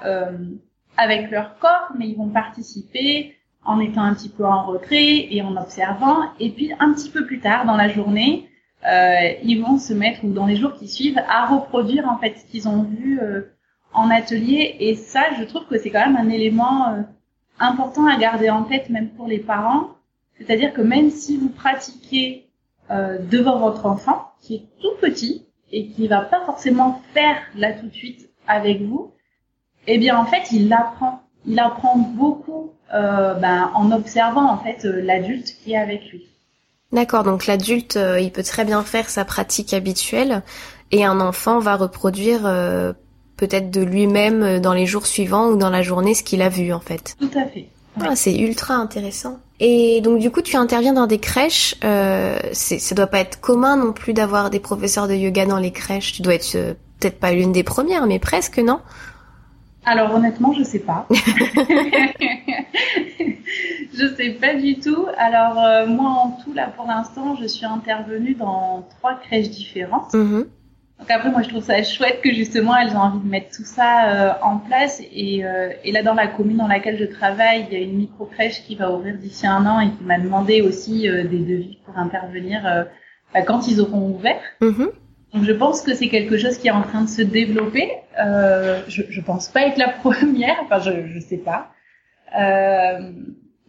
avec 0.97 1.31
leur 1.31 1.57
corps, 1.57 1.93
mais 1.97 2.07
ils 2.09 2.15
vont 2.15 2.29
participer 2.29 3.35
en 3.65 3.79
étant 3.79 4.01
un 4.01 4.13
petit 4.13 4.29
peu 4.29 4.45
en 4.45 4.65
retrait 4.65 5.27
et 5.33 5.41
en 5.41 5.55
observant. 5.55 6.17
Et 6.39 6.49
puis 6.51 6.71
un 6.79 6.93
petit 6.93 7.09
peu 7.09 7.25
plus 7.25 7.39
tard 7.39 7.65
dans 7.65 7.75
la 7.75 7.87
journée, 7.87 8.49
euh, 8.85 9.33
ils 9.43 9.61
vont 9.61 9.77
se 9.79 9.93
mettre, 9.93 10.23
ou 10.25 10.33
dans 10.33 10.45
les 10.45 10.55
jours 10.55 10.73
qui 10.73 10.87
suivent, 10.87 11.21
à 11.29 11.45
reproduire 11.45 12.07
en 12.09 12.17
fait 12.17 12.37
ce 12.37 12.45
qu'ils 12.45 12.67
ont 12.67 12.83
vu 12.83 13.19
euh, 13.21 13.41
en 13.93 14.09
atelier. 14.09 14.75
Et 14.79 14.95
ça, 14.95 15.21
je 15.39 15.43
trouve 15.43 15.65
que 15.67 15.77
c'est 15.77 15.89
quand 15.89 16.05
même 16.05 16.17
un 16.17 16.29
élément 16.29 16.89
euh, 16.89 17.01
important 17.59 18.05
à 18.05 18.17
garder 18.17 18.49
en 18.49 18.63
tête, 18.63 18.89
même 18.89 19.09
pour 19.11 19.27
les 19.27 19.39
parents. 19.39 19.89
C'est-à-dire 20.37 20.73
que 20.73 20.81
même 20.81 21.09
si 21.09 21.37
vous 21.37 21.49
pratiquez 21.49 22.49
euh, 22.91 23.17
devant 23.31 23.59
votre 23.59 23.85
enfant, 23.85 24.31
qui 24.41 24.55
est 24.55 24.81
tout 24.81 24.95
petit 24.99 25.45
et 25.71 25.87
qui 25.87 26.07
va 26.07 26.21
pas 26.21 26.45
forcément 26.45 27.01
faire 27.13 27.37
là 27.55 27.71
tout 27.71 27.87
de 27.87 27.93
suite 27.93 28.29
avec 28.47 28.81
vous, 28.81 29.13
eh 29.87 29.97
bien 29.97 30.17
en 30.17 30.25
fait, 30.25 30.51
il 30.51 30.67
l'apprend. 30.67 31.21
Il 31.45 31.59
apprend 31.59 31.97
beaucoup 31.97 32.71
ben, 32.93 33.71
en 33.73 33.91
observant 33.91 34.49
en 34.51 34.57
fait 34.57 34.85
euh, 34.85 35.01
l'adulte 35.01 35.55
qui 35.63 35.73
est 35.73 35.77
avec 35.77 36.11
lui. 36.11 36.27
D'accord, 36.91 37.23
donc 37.23 37.47
l'adulte, 37.47 37.97
euh, 37.97 38.19
il 38.19 38.31
peut 38.31 38.43
très 38.43 38.65
bien 38.65 38.83
faire 38.83 39.09
sa 39.09 39.25
pratique 39.25 39.73
habituelle 39.73 40.43
et 40.91 41.03
un 41.03 41.19
enfant 41.19 41.59
va 41.59 41.75
reproduire 41.75 42.41
peut-être 43.35 43.71
de 43.71 43.81
lui-même 43.81 44.59
dans 44.59 44.73
les 44.73 44.85
jours 44.85 45.07
suivants 45.07 45.47
ou 45.47 45.57
dans 45.57 45.71
la 45.71 45.81
journée 45.81 46.13
ce 46.13 46.21
qu'il 46.21 46.43
a 46.43 46.49
vu 46.49 46.71
en 46.71 46.79
fait. 46.79 47.15
Tout 47.19 47.31
à 47.35 47.47
fait. 47.47 47.67
Ah, 47.99 48.15
c'est 48.15 48.35
ultra 48.35 48.75
intéressant. 48.75 49.39
Et 49.59 50.01
donc 50.01 50.19
du 50.19 50.29
coup, 50.29 50.43
tu 50.43 50.55
interviens 50.55 50.93
dans 50.93 51.07
des 51.07 51.17
crèches. 51.17 51.75
Euh, 51.83 52.37
ça 52.53 52.93
doit 52.93 53.07
pas 53.07 53.21
être 53.21 53.41
commun 53.41 53.75
non 53.75 53.91
plus 53.91 54.13
d'avoir 54.13 54.51
des 54.51 54.59
professeurs 54.59 55.07
de 55.07 55.15
yoga 55.15 55.47
dans 55.47 55.57
les 55.57 55.71
crèches. 55.71 56.13
Tu 56.13 56.21
dois 56.21 56.35
être 56.35 56.75
peut-être 56.99 57.19
pas 57.19 57.31
l'une 57.31 57.51
des 57.51 57.63
premières, 57.63 58.05
mais 58.05 58.19
presque, 58.19 58.59
non? 58.59 58.79
Alors 59.85 60.13
honnêtement, 60.15 60.53
je 60.53 60.63
sais 60.63 60.79
pas. 60.79 61.07
je 63.93 64.15
sais 64.15 64.31
pas 64.31 64.55
du 64.55 64.79
tout. 64.79 65.07
Alors 65.17 65.59
euh, 65.59 65.85
moi 65.87 66.09
en 66.09 66.31
tout 66.43 66.53
là 66.53 66.67
pour 66.75 66.85
l'instant, 66.87 67.35
je 67.35 67.45
suis 67.45 67.65
intervenue 67.65 68.33
dans 68.35 68.87
trois 68.97 69.15
crèches 69.15 69.49
différentes. 69.49 70.13
Mm-hmm. 70.13 70.45
Donc 70.99 71.09
après 71.11 71.31
moi 71.31 71.41
je 71.41 71.49
trouve 71.49 71.63
ça 71.63 71.83
chouette 71.83 72.21
que 72.23 72.31
justement 72.33 72.77
elles 72.77 72.95
ont 72.95 72.99
envie 72.99 73.19
de 73.19 73.29
mettre 73.29 73.55
tout 73.55 73.65
ça 73.65 74.05
euh, 74.05 74.31
en 74.41 74.57
place 74.57 75.01
et, 75.11 75.43
euh, 75.43 75.71
et, 75.83 75.91
là 75.91 76.01
dans 76.01 76.13
la 76.13 76.27
commune 76.27 76.57
dans 76.57 76.67
laquelle 76.67 76.97
je 76.97 77.05
travaille, 77.05 77.65
il 77.69 77.77
y 77.77 77.81
a 77.81 77.83
une 77.83 77.97
micro 77.97 78.25
crèche 78.25 78.63
qui 78.63 78.75
va 78.75 78.91
ouvrir 78.91 79.17
d'ici 79.17 79.45
un 79.45 79.65
an 79.65 79.81
et 79.81 79.89
qui 79.89 80.03
m'a 80.03 80.17
demandé 80.19 80.61
aussi 80.61 81.01
des 81.01 81.39
devis 81.39 81.79
pour 81.85 81.97
intervenir 81.97 82.85
bah, 83.33 83.41
quand 83.41 83.67
ils 83.67 83.81
auront 83.81 84.11
ouvert. 84.11 84.39
Mm-hmm. 84.61 84.91
Donc 85.33 85.43
je 85.43 85.51
pense 85.51 85.81
que 85.81 85.95
c'est 85.95 86.09
quelque 86.09 86.37
chose 86.37 86.57
qui 86.57 86.67
est 86.67 86.71
en 86.71 86.83
train 86.83 87.01
de 87.01 87.09
se 87.09 87.21
développer. 87.21 87.91
Euh, 88.23 88.81
je, 88.87 89.01
je 89.09 89.21
pense 89.21 89.47
pas 89.47 89.61
être 89.67 89.77
la 89.77 89.89
première, 90.03 90.57
enfin 90.63 90.79
je 90.79 91.07
je 91.07 91.19
sais 91.19 91.37
pas. 91.37 91.71
Euh, 92.39 93.11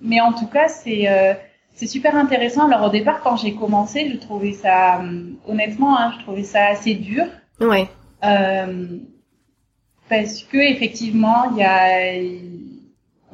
mais 0.01 0.21
en 0.21 0.33
tout 0.33 0.47
cas 0.47 0.69
c'est 0.69 1.09
euh, 1.09 1.35
c'est 1.73 1.87
super 1.87 2.17
intéressant. 2.17 2.67
Alors 2.71 2.87
au 2.87 2.91
départ 2.91 3.21
quand 3.23 3.37
j'ai 3.37 3.55
commencé, 3.55 4.11
je 4.11 4.19
trouvais 4.19 4.53
ça 4.53 5.01
honnêtement, 5.47 5.99
hein, 5.99 6.13
je 6.19 6.23
trouvais 6.25 6.45
ça 6.45 6.67
assez 6.67 6.95
dur. 6.95 7.25
Ouais. 7.61 7.89
Euh, 8.25 8.99
parce 10.09 10.43
que 10.43 10.59
effectivement 10.59 11.51
il 11.53 11.59
y 11.59 11.63
a 11.63 12.21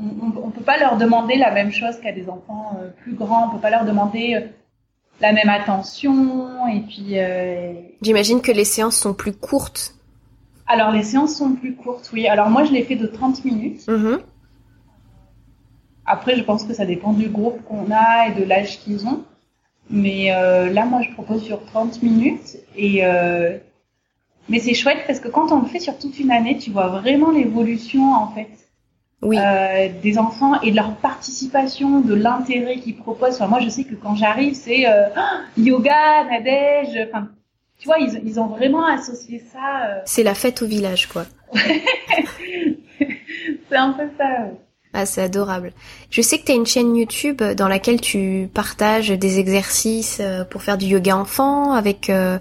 on, 0.00 0.44
on, 0.44 0.50
peut 0.50 0.62
pas 0.62 0.78
leur 0.78 0.96
demander 0.96 1.36
la 1.36 1.50
même 1.50 1.72
chose 1.72 1.98
qu'à 2.00 2.12
des 2.12 2.28
enfants 2.28 2.76
euh, 2.80 2.90
plus 3.02 3.14
grands. 3.14 3.48
On 3.48 3.50
peut 3.50 3.60
pas 3.60 3.70
leur 3.70 3.84
demander 3.84 4.34
euh, 4.34 4.46
la 5.20 5.32
même 5.32 5.48
attention 5.48 6.66
et 6.68 6.80
puis. 6.80 7.18
Euh... 7.18 7.72
J'imagine 8.02 8.40
que 8.40 8.52
les 8.52 8.64
séances 8.64 8.96
sont 8.96 9.14
plus 9.14 9.32
courtes. 9.32 9.94
Alors 10.66 10.90
les 10.92 11.02
séances 11.02 11.36
sont 11.36 11.52
plus 11.54 11.74
courtes, 11.74 12.10
oui. 12.12 12.26
Alors 12.26 12.48
moi 12.48 12.64
je 12.64 12.72
l'ai 12.72 12.82
fait 12.82 12.96
de 12.96 13.06
30 13.06 13.44
minutes. 13.44 13.86
Mm-hmm. 13.86 14.20
Après 16.06 16.36
je 16.36 16.42
pense 16.42 16.64
que 16.64 16.74
ça 16.74 16.86
dépend 16.86 17.12
du 17.12 17.28
groupe 17.28 17.62
qu'on 17.64 17.90
a 17.90 18.28
et 18.28 18.40
de 18.40 18.44
l'âge 18.44 18.78
qu'ils 18.80 19.06
ont. 19.06 19.24
Mais 19.90 20.32
euh, 20.32 20.70
là 20.72 20.84
moi 20.84 21.02
je 21.02 21.10
propose 21.12 21.42
sur 21.42 21.64
30 21.64 22.02
minutes 22.02 22.58
et 22.76 23.04
euh... 23.04 23.58
mais 24.48 24.60
c'est 24.60 24.74
chouette 24.74 25.04
parce 25.06 25.18
que 25.18 25.28
quand 25.28 25.50
on 25.50 25.60
le 25.60 25.66
fait 25.66 25.80
sur 25.80 25.98
toute 25.98 26.18
une 26.20 26.30
année, 26.30 26.56
tu 26.58 26.70
vois 26.70 26.86
vraiment 26.86 27.30
l'évolution 27.30 28.14
en 28.14 28.28
fait 28.28 28.48
oui. 29.22 29.36
euh, 29.38 29.88
des 30.02 30.18
enfants 30.18 30.60
et 30.62 30.70
de 30.70 30.76
leur 30.76 30.94
participation, 30.96 32.00
de 32.00 32.14
l'intérêt 32.14 32.76
qu'ils 32.76 32.96
proposent. 32.96 33.34
Enfin, 33.34 33.48
moi, 33.48 33.60
je 33.60 33.68
sais 33.68 33.84
que 33.84 33.94
quand 33.94 34.14
j'arrive, 34.14 34.54
c'est 34.54 34.88
euh, 34.88 35.08
yoga, 35.56 36.24
Nadège. 36.30 37.08
Enfin, 37.08 37.28
tu 37.78 37.86
vois, 37.86 37.98
ils, 37.98 38.20
ils 38.24 38.40
ont 38.40 38.46
vraiment 38.46 38.86
associé 38.86 39.42
ça. 39.52 39.86
Euh... 39.86 40.00
C'est 40.04 40.22
la 40.22 40.34
fête 40.34 40.62
au 40.62 40.66
village, 40.66 41.08
quoi. 41.08 41.26
c'est 41.54 43.76
un 43.76 43.92
peu 43.92 44.04
ça. 44.18 44.24
Ah, 44.92 45.06
c'est 45.06 45.22
adorable. 45.22 45.72
Je 46.10 46.20
sais 46.20 46.38
que 46.38 46.46
tu 46.46 46.52
as 46.52 46.56
une 46.56 46.66
chaîne 46.66 46.96
YouTube 46.96 47.42
dans 47.42 47.68
laquelle 47.68 48.00
tu 48.00 48.48
partages 48.52 49.10
des 49.10 49.38
exercices 49.38 50.18
euh, 50.20 50.44
pour 50.44 50.62
faire 50.62 50.78
du 50.78 50.86
yoga 50.86 51.16
enfant 51.16 51.72
avec 51.72 52.10
euh, 52.10 52.38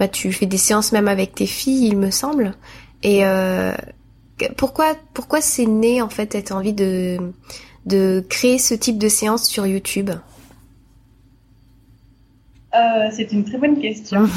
bah, 0.00 0.08
tu 0.08 0.32
fais 0.32 0.46
des 0.46 0.56
séances 0.56 0.90
même 0.90 1.06
avec 1.06 1.34
tes 1.34 1.46
filles, 1.46 1.88
il 1.88 1.96
me 1.96 2.10
semble. 2.10 2.52
Et 3.04 3.24
euh, 3.24 3.72
pourquoi 4.56 4.94
pourquoi 5.12 5.40
c'est 5.40 5.66
né 5.66 6.02
en 6.02 6.08
fait 6.08 6.32
cette 6.32 6.52
envie 6.52 6.72
de 6.72 7.18
de 7.86 8.24
créer 8.28 8.58
ce 8.58 8.74
type 8.74 8.98
de 8.98 9.08
séance 9.08 9.46
sur 9.46 9.66
YouTube? 9.66 10.10
Euh, 12.74 13.08
C'est 13.12 13.32
une 13.32 13.44
très 13.44 13.58
bonne 13.58 13.80
question. 13.80 14.26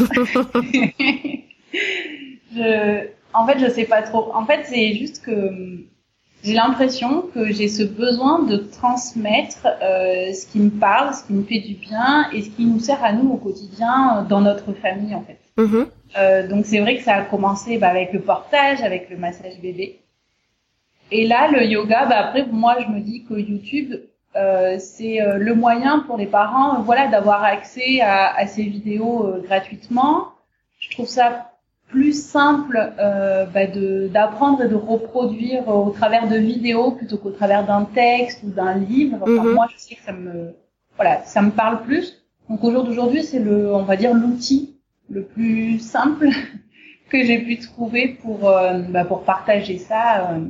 je, 2.53 3.07
en 3.33 3.47
fait, 3.47 3.59
je 3.59 3.69
sais 3.69 3.85
pas 3.85 4.01
trop. 4.01 4.31
En 4.33 4.45
fait, 4.45 4.65
c'est 4.65 4.93
juste 4.95 5.23
que 5.23 5.85
j'ai 6.43 6.53
l'impression 6.53 7.23
que 7.33 7.51
j'ai 7.51 7.67
ce 7.67 7.83
besoin 7.83 8.43
de 8.43 8.57
transmettre 8.57 9.67
euh, 9.81 10.31
ce 10.33 10.45
qui 10.45 10.59
me 10.59 10.69
parle, 10.69 11.13
ce 11.13 11.23
qui 11.23 11.33
me 11.33 11.43
fait 11.43 11.59
du 11.59 11.73
bien 11.73 12.29
et 12.31 12.43
ce 12.43 12.49
qui 12.49 12.65
nous 12.65 12.79
sert 12.79 13.03
à 13.03 13.11
nous 13.11 13.31
au 13.31 13.37
quotidien 13.37 14.25
dans 14.29 14.41
notre 14.41 14.73
famille 14.73 15.15
en 15.15 15.23
fait. 15.23 15.39
Mm-hmm. 15.57 15.87
Euh, 16.17 16.47
donc 16.47 16.65
c'est 16.65 16.79
vrai 16.79 16.97
que 16.97 17.03
ça 17.03 17.15
a 17.15 17.21
commencé 17.24 17.77
bah, 17.77 17.89
avec 17.89 18.13
le 18.13 18.21
portage, 18.21 18.81
avec 18.81 19.09
le 19.09 19.17
massage 19.17 19.59
bébé. 19.62 20.00
Et 21.12 21.25
là, 21.25 21.50
le 21.50 21.63
yoga, 21.63 22.05
bah, 22.05 22.17
après 22.17 22.45
moi 22.45 22.77
je 22.79 22.88
me 22.88 23.00
dis 23.00 23.24
que 23.25 23.36
YouTube 23.36 23.95
euh, 24.36 24.77
c'est 24.79 25.21
euh, 25.21 25.38
le 25.38 25.55
moyen 25.55 26.00
pour 26.00 26.17
les 26.17 26.27
parents, 26.27 26.81
voilà, 26.81 27.07
d'avoir 27.07 27.43
accès 27.43 28.01
à, 28.01 28.36
à, 28.36 28.45
ces 28.45 28.63
vidéos 28.63 29.25
euh, 29.25 29.41
gratuitement. 29.41 30.27
Je 30.79 30.91
trouve 30.91 31.07
ça 31.07 31.51
plus 31.88 32.13
simple 32.13 32.77
euh, 33.00 33.45
bah 33.45 33.65
d'apprendre 33.65 34.63
et 34.63 34.67
de 34.67 34.75
reproduire 34.75 35.67
au 35.69 35.89
travers 35.89 36.27
de 36.27 36.36
vidéos 36.36 36.91
plutôt 36.91 37.17
qu'au 37.17 37.31
travers 37.31 37.65
d'un 37.65 37.86
texte 37.86 38.43
ou 38.43 38.50
d'un 38.50 38.75
livre. 38.75 39.17
Enfin, 39.21 39.43
mhm. 39.43 39.53
Moi, 39.53 39.67
je 39.74 39.79
sais 39.79 39.95
que 39.95 40.03
ça 40.03 40.12
me, 40.12 40.53
voilà, 40.97 41.24
ça 41.24 41.41
me 41.41 41.51
parle 41.51 41.81
plus. 41.83 42.24
Donc 42.50 42.63
au 42.63 42.71
jour 42.71 42.83
d'aujourd'hui, 42.83 43.24
c'est 43.24 43.39
le, 43.39 43.74
on 43.74 43.83
va 43.83 43.95
dire 43.95 44.13
l'outil 44.13 44.76
le 45.09 45.23
plus 45.23 45.79
simple 45.79 46.29
que 47.09 47.23
j'ai 47.23 47.39
pu 47.39 47.59
trouver 47.59 48.17
pour, 48.21 48.49
euh, 48.49 48.79
bah, 48.79 49.05
pour 49.05 49.23
partager 49.23 49.77
ça 49.77 50.31
euh, 50.31 50.45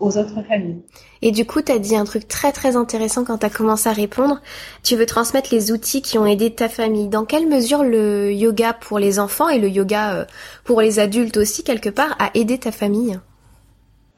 aux 0.00 0.16
autres 0.16 0.42
familles. 0.42 0.82
Et 1.22 1.32
du 1.32 1.44
coup, 1.44 1.60
tu 1.62 1.72
as 1.72 1.78
dit 1.78 1.96
un 1.96 2.04
truc 2.04 2.28
très 2.28 2.52
très 2.52 2.76
intéressant 2.76 3.24
quand 3.24 3.38
tu 3.38 3.46
as 3.46 3.50
commencé 3.50 3.88
à 3.88 3.92
répondre. 3.92 4.40
Tu 4.82 4.96
veux 4.96 5.06
transmettre 5.06 5.52
les 5.52 5.72
outils 5.72 6.02
qui 6.02 6.18
ont 6.18 6.26
aidé 6.26 6.54
ta 6.54 6.68
famille. 6.68 7.08
Dans 7.08 7.24
quelle 7.24 7.48
mesure 7.48 7.82
le 7.82 8.32
yoga 8.32 8.72
pour 8.72 8.98
les 8.98 9.18
enfants 9.18 9.48
et 9.48 9.58
le 9.58 9.68
yoga 9.68 10.14
euh, 10.14 10.24
pour 10.64 10.80
les 10.80 10.98
adultes 10.98 11.36
aussi, 11.36 11.64
quelque 11.64 11.88
part, 11.88 12.16
a 12.20 12.30
aidé 12.34 12.58
ta 12.58 12.70
famille? 12.70 13.18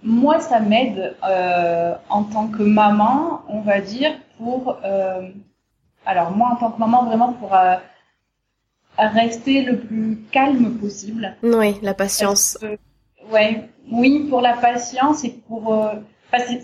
Moi, 0.02 0.40
ça 0.40 0.60
m'aide 0.60 1.14
euh, 1.28 1.94
en 2.08 2.24
tant 2.24 2.48
que 2.48 2.62
maman, 2.62 3.42
on 3.48 3.60
va 3.60 3.80
dire, 3.80 4.12
pour... 4.38 4.78
Euh, 4.84 5.28
alors 6.06 6.30
moi, 6.30 6.48
en 6.52 6.56
tant 6.56 6.70
que 6.70 6.80
maman, 6.80 7.04
vraiment 7.04 7.34
pour 7.34 7.54
euh, 7.54 7.76
rester 9.08 9.62
le 9.62 9.78
plus 9.78 10.18
calme 10.30 10.78
possible. 10.78 11.36
Oui, 11.42 11.76
la 11.82 11.94
patience. 11.94 12.58
ouais, 13.32 13.68
oui, 13.90 14.26
pour 14.28 14.40
la 14.40 14.54
patience 14.54 15.24
et 15.24 15.30
pour. 15.48 15.74
Euh, 15.74 15.94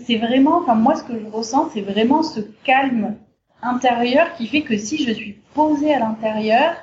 c'est 0.05 0.17
vraiment, 0.17 0.59
enfin 0.59 0.75
moi 0.75 0.95
ce 0.95 1.03
que 1.03 1.19
je 1.19 1.25
ressens, 1.25 1.71
c'est 1.73 1.81
vraiment 1.81 2.23
ce 2.23 2.39
calme 2.63 3.17
intérieur 3.61 4.33
qui 4.35 4.47
fait 4.47 4.61
que 4.61 4.77
si 4.77 5.03
je 5.03 5.11
suis 5.11 5.33
posée 5.53 5.93
à 5.93 5.99
l'intérieur, 5.99 6.75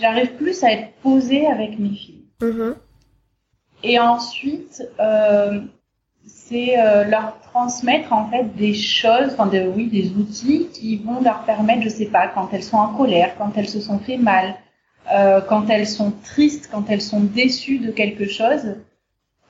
j'arrive 0.00 0.32
plus 0.32 0.64
à 0.64 0.72
être 0.72 0.92
posée 1.02 1.46
avec 1.46 1.78
mes 1.78 1.90
filles. 1.90 2.24
Mm-hmm. 2.40 2.74
Et 3.82 3.98
ensuite, 3.98 4.82
euh, 4.98 5.60
c'est 6.26 6.78
euh, 6.78 7.04
leur 7.04 7.38
transmettre 7.40 8.12
en 8.12 8.28
fait 8.28 8.44
des 8.56 8.74
choses, 8.74 9.32
enfin 9.32 9.46
de, 9.46 9.70
oui, 9.74 9.88
des 9.88 10.10
outils 10.10 10.68
qui 10.72 10.96
vont 10.96 11.20
leur 11.22 11.44
permettre, 11.44 11.82
je 11.82 11.88
sais 11.88 12.06
pas, 12.06 12.28
quand 12.28 12.48
elles 12.52 12.62
sont 12.62 12.76
en 12.76 12.94
colère, 12.94 13.34
quand 13.38 13.52
elles 13.56 13.68
se 13.68 13.80
sont 13.80 13.98
fait 13.98 14.16
mal, 14.16 14.54
euh, 15.12 15.40
quand 15.40 15.68
elles 15.70 15.86
sont 15.88 16.12
tristes, 16.24 16.68
quand 16.70 16.90
elles 16.90 17.02
sont 17.02 17.20
déçues 17.20 17.78
de 17.78 17.90
quelque 17.90 18.26
chose, 18.26 18.76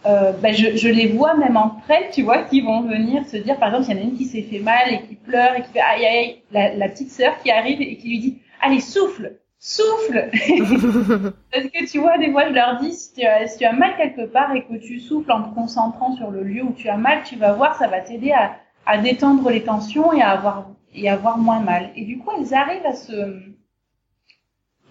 euh, 0.06 0.32
ben 0.32 0.54
je, 0.54 0.76
je, 0.76 0.88
les 0.88 1.08
vois 1.08 1.34
même 1.34 1.58
elles, 1.88 2.10
tu 2.10 2.22
vois, 2.22 2.44
qui 2.44 2.62
vont 2.62 2.82
venir 2.82 3.26
se 3.26 3.36
dire, 3.36 3.58
par 3.58 3.68
exemple, 3.68 3.90
il 3.90 3.96
y 3.96 3.98
en 3.98 4.02
a 4.02 4.04
une 4.04 4.16
qui 4.16 4.24
s'est 4.24 4.42
fait 4.42 4.60
mal 4.60 4.92
et 4.92 5.02
qui 5.02 5.14
pleure 5.14 5.54
et 5.56 5.62
qui 5.62 5.72
fait 5.72 5.80
aïe 5.80 6.06
aïe, 6.06 6.42
la, 6.52 6.74
la 6.74 6.88
petite 6.88 7.10
sœur 7.10 7.38
qui 7.42 7.50
arrive 7.50 7.82
et 7.82 7.96
qui 7.96 8.08
lui 8.08 8.18
dit, 8.18 8.38
allez 8.62 8.80
souffle, 8.80 9.36
souffle, 9.58 10.30
parce 11.52 11.66
que 11.66 11.90
tu 11.90 11.98
vois, 11.98 12.16
des 12.16 12.30
fois 12.30 12.48
je 12.48 12.54
leur 12.54 12.80
dis, 12.80 12.94
si 12.94 13.12
tu, 13.12 13.26
as, 13.26 13.46
si 13.46 13.58
tu 13.58 13.64
as 13.66 13.74
mal 13.74 13.94
quelque 13.98 14.24
part 14.26 14.54
et 14.54 14.64
que 14.64 14.78
tu 14.78 15.00
souffles 15.00 15.32
en 15.32 15.42
te 15.42 15.54
concentrant 15.54 16.16
sur 16.16 16.30
le 16.30 16.44
lieu 16.44 16.62
où 16.62 16.72
tu 16.72 16.88
as 16.88 16.96
mal, 16.96 17.18
tu 17.24 17.36
vas 17.36 17.52
voir, 17.52 17.76
ça 17.76 17.86
va 17.86 18.00
t'aider 18.00 18.32
à, 18.32 18.56
à 18.86 18.96
détendre 18.96 19.50
les 19.50 19.62
tensions 19.62 20.14
et 20.14 20.22
à 20.22 20.30
avoir 20.30 20.70
et 20.94 21.08
à 21.08 21.12
avoir 21.12 21.38
moins 21.38 21.60
mal. 21.60 21.90
Et 21.94 22.04
du 22.04 22.18
coup, 22.18 22.30
elles 22.38 22.54
arrivent 22.54 22.86
à 22.86 22.94
se 22.94 23.49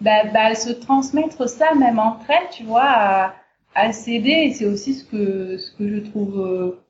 bah, 0.00 0.24
bah, 0.32 0.54
se 0.54 0.70
transmettre 0.70 1.48
ça 1.48 1.74
même 1.74 1.98
entre 1.98 2.30
elles, 2.30 2.48
tu 2.52 2.64
vois, 2.64 2.84
à, 2.86 3.34
à 3.74 3.92
s'aider. 3.92 4.52
C'est 4.54 4.66
aussi 4.66 4.94
ce 4.94 5.04
que, 5.04 5.58
ce 5.58 5.70
que 5.72 5.88
je 5.88 5.98
trouve 6.00 6.40
euh, 6.40 6.80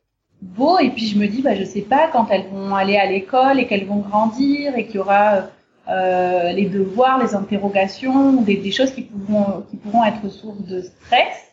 beau. 0.42 0.78
Et 0.78 0.90
puis 0.90 1.06
je 1.06 1.18
me 1.18 1.26
dis, 1.26 1.42
bah, 1.42 1.54
je 1.54 1.64
sais 1.64 1.82
pas, 1.82 2.08
quand 2.08 2.28
elles 2.30 2.48
vont 2.48 2.74
aller 2.74 2.96
à 2.96 3.06
l'école 3.06 3.58
et 3.60 3.66
qu'elles 3.66 3.86
vont 3.86 4.00
grandir 4.00 4.76
et 4.76 4.86
qu'il 4.86 4.96
y 4.96 4.98
aura 4.98 5.48
euh, 5.88 6.52
les 6.52 6.66
devoirs, 6.66 7.18
les 7.22 7.34
interrogations, 7.34 8.42
des, 8.42 8.56
des 8.56 8.70
choses 8.72 8.92
qui 8.92 9.02
pourront, 9.02 9.64
qui 9.70 9.76
pourront 9.76 10.04
être 10.04 10.28
source 10.28 10.62
de 10.64 10.82
stress. 10.82 11.46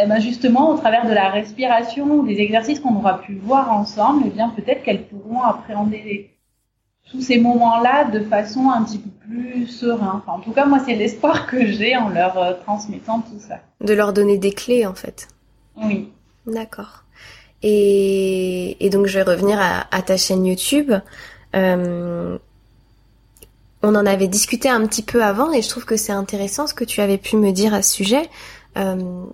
Eh 0.00 0.06
ben 0.06 0.20
justement, 0.20 0.70
au 0.70 0.76
travers 0.76 1.04
de 1.04 1.12
la 1.12 1.30
respiration, 1.30 2.22
des 2.22 2.40
exercices 2.40 2.78
qu'on 2.78 2.94
aura 2.94 3.20
pu 3.20 3.34
voir 3.34 3.72
ensemble, 3.72 4.22
eh 4.26 4.30
bien 4.30 4.48
peut-être 4.50 4.84
qu'elles 4.84 5.04
pourront 5.08 5.42
appréhender 5.42 6.30
tous 7.10 7.20
ces 7.20 7.38
moments-là 7.38 8.04
de 8.04 8.20
façon 8.20 8.70
un 8.70 8.84
petit 8.84 8.98
peu 8.98 9.10
plus 9.26 9.66
serein. 9.66 10.22
Enfin, 10.22 10.38
en 10.38 10.40
tout 10.40 10.52
cas, 10.52 10.64
moi, 10.64 10.78
c'est 10.84 10.94
l'espoir 10.94 11.46
que 11.46 11.66
j'ai 11.66 11.96
en 11.96 12.08
leur 12.08 12.38
euh, 12.38 12.54
transmettant 12.64 13.20
tout 13.20 13.40
ça. 13.40 13.56
De 13.80 13.92
leur 13.94 14.12
donner 14.12 14.38
des 14.38 14.52
clés, 14.52 14.86
en 14.86 14.94
fait. 14.94 15.28
Oui. 15.76 16.08
D'accord. 16.46 17.04
Et, 17.62 18.84
et 18.84 18.90
donc, 18.90 19.06
je 19.06 19.18
vais 19.18 19.24
revenir 19.24 19.58
à, 19.60 19.86
à 19.90 20.02
ta 20.02 20.16
chaîne 20.16 20.46
YouTube. 20.46 20.92
Euh, 21.56 22.38
on 23.82 23.94
en 23.94 24.06
avait 24.06 24.28
discuté 24.28 24.68
un 24.68 24.86
petit 24.86 25.02
peu 25.02 25.24
avant 25.24 25.52
et 25.52 25.62
je 25.62 25.68
trouve 25.68 25.84
que 25.84 25.96
c'est 25.96 26.12
intéressant 26.12 26.66
ce 26.66 26.74
que 26.74 26.84
tu 26.84 27.00
avais 27.00 27.18
pu 27.18 27.36
me 27.36 27.50
dire 27.50 27.74
à 27.74 27.82
ce 27.82 27.92
sujet. 27.94 28.28
Euh, 28.76 29.24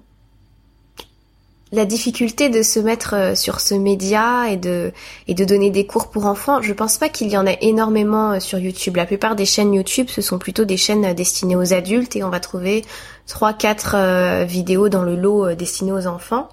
la 1.73 1.85
difficulté 1.85 2.49
de 2.49 2.63
se 2.63 2.79
mettre 2.79 3.15
euh, 3.15 3.35
sur 3.35 3.61
ce 3.61 3.75
média 3.75 4.49
et 4.51 4.57
de 4.57 4.93
et 5.27 5.35
de 5.35 5.45
donner 5.45 5.71
des 5.71 5.85
cours 5.85 6.11
pour 6.11 6.27
enfants, 6.27 6.63
je 6.63 6.73
pense 6.73 6.97
pas 6.99 7.09
qu'il 7.09 7.29
y 7.29 7.37
en 7.37 7.47
a 7.47 7.55
énormément 7.61 8.33
euh, 8.33 8.41
sur 8.41 8.59
YouTube. 8.59 8.97
La 8.97 9.07
plupart 9.07 9.35
des 9.35 9.47
chaînes 9.47 9.75
YouTube, 9.75 10.07
ce 10.09 10.23
sont 10.23 10.39
plutôt 10.39 10.65
des 10.65 10.77
chaînes 10.77 11.05
euh, 11.05 11.15
destinées 11.15 11.57
aux 11.57 11.75
adultes 11.75 12.15
et 12.15 12.23
on 12.23 12.31
va 12.31 12.39
trouver 12.39 12.85
trois 13.27 13.53
quatre 13.53 13.97
vidéos 14.45 14.89
dans 14.89 15.03
le 15.03 15.17
lot 15.17 15.53
destinées 15.55 15.91
aux 15.91 16.07
enfants. 16.07 16.49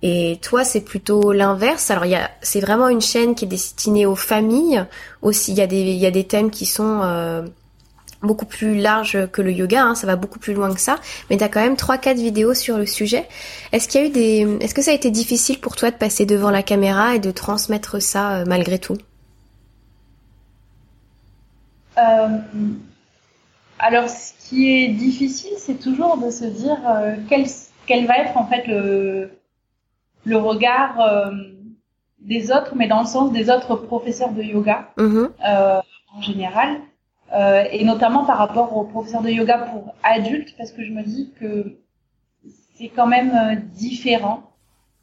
Et 0.00 0.38
toi, 0.40 0.64
c'est 0.64 0.80
plutôt 0.80 1.32
l'inverse. 1.32 1.90
Alors, 1.90 2.06
il 2.06 2.18
c'est 2.40 2.60
vraiment 2.60 2.88
une 2.88 3.02
chaîne 3.02 3.34
qui 3.34 3.44
est 3.44 3.48
destinée 3.48 4.06
aux 4.06 4.16
familles. 4.16 4.86
Aussi, 5.20 5.52
il 5.52 5.58
y 5.58 5.60
a 5.60 5.66
des, 5.66 5.82
il 5.82 5.98
y 5.98 6.06
a 6.06 6.10
des 6.10 6.24
thèmes 6.24 6.50
qui 6.50 6.64
sont 6.64 7.02
beaucoup 8.24 8.46
plus 8.46 8.76
large 8.76 9.26
que 9.32 9.42
le 9.42 9.52
yoga, 9.52 9.82
hein, 9.82 9.94
ça 9.94 10.06
va 10.06 10.16
beaucoup 10.16 10.38
plus 10.38 10.54
loin 10.54 10.72
que 10.74 10.80
ça, 10.80 10.96
mais 11.30 11.36
tu 11.36 11.44
as 11.44 11.48
quand 11.48 11.60
même 11.60 11.74
3-4 11.74 12.16
vidéos 12.16 12.54
sur 12.54 12.78
le 12.78 12.86
sujet. 12.86 13.26
Est-ce 13.72 13.88
qu'il 13.88 14.00
y 14.00 14.04
a 14.04 14.06
eu 14.06 14.10
des 14.10 14.58
est-ce 14.60 14.74
que 14.74 14.82
ça 14.82 14.90
a 14.90 14.94
été 14.94 15.10
difficile 15.10 15.60
pour 15.60 15.76
toi 15.76 15.90
de 15.90 15.96
passer 15.96 16.26
devant 16.26 16.50
la 16.50 16.62
caméra 16.62 17.14
et 17.14 17.18
de 17.18 17.30
transmettre 17.30 18.00
ça 18.00 18.36
euh, 18.36 18.44
malgré 18.46 18.78
tout? 18.78 18.96
Euh, 21.98 22.28
Alors 23.78 24.08
ce 24.08 24.32
qui 24.40 24.70
est 24.70 24.88
difficile, 24.88 25.52
c'est 25.58 25.80
toujours 25.80 26.16
de 26.18 26.30
se 26.30 26.44
dire 26.44 26.78
euh, 26.88 27.16
quel, 27.28 27.46
quel 27.86 28.06
va 28.06 28.18
être 28.18 28.36
en 28.36 28.46
fait 28.46 28.66
le 28.66 29.30
le 30.26 30.38
regard 30.38 31.30
des 32.20 32.50
autres, 32.50 32.74
mais 32.74 32.88
dans 32.88 33.00
le 33.00 33.06
sens 33.06 33.30
des 33.30 33.50
autres 33.50 33.76
professeurs 33.76 34.32
de 34.32 34.42
yoga 34.42 34.88
mm-hmm. 34.96 35.82
en 36.16 36.22
général. 36.22 36.80
Euh, 37.32 37.64
et 37.70 37.84
notamment 37.84 38.24
par 38.24 38.38
rapport 38.38 38.76
aux 38.76 38.84
professeurs 38.84 39.22
de 39.22 39.30
yoga 39.30 39.58
pour 39.58 39.94
adultes, 40.02 40.54
parce 40.56 40.70
que 40.72 40.84
je 40.84 40.92
me 40.92 41.02
dis 41.02 41.32
que 41.40 41.78
c'est 42.76 42.88
quand 42.88 43.06
même 43.06 43.32
euh, 43.34 43.56
différent. 43.74 44.42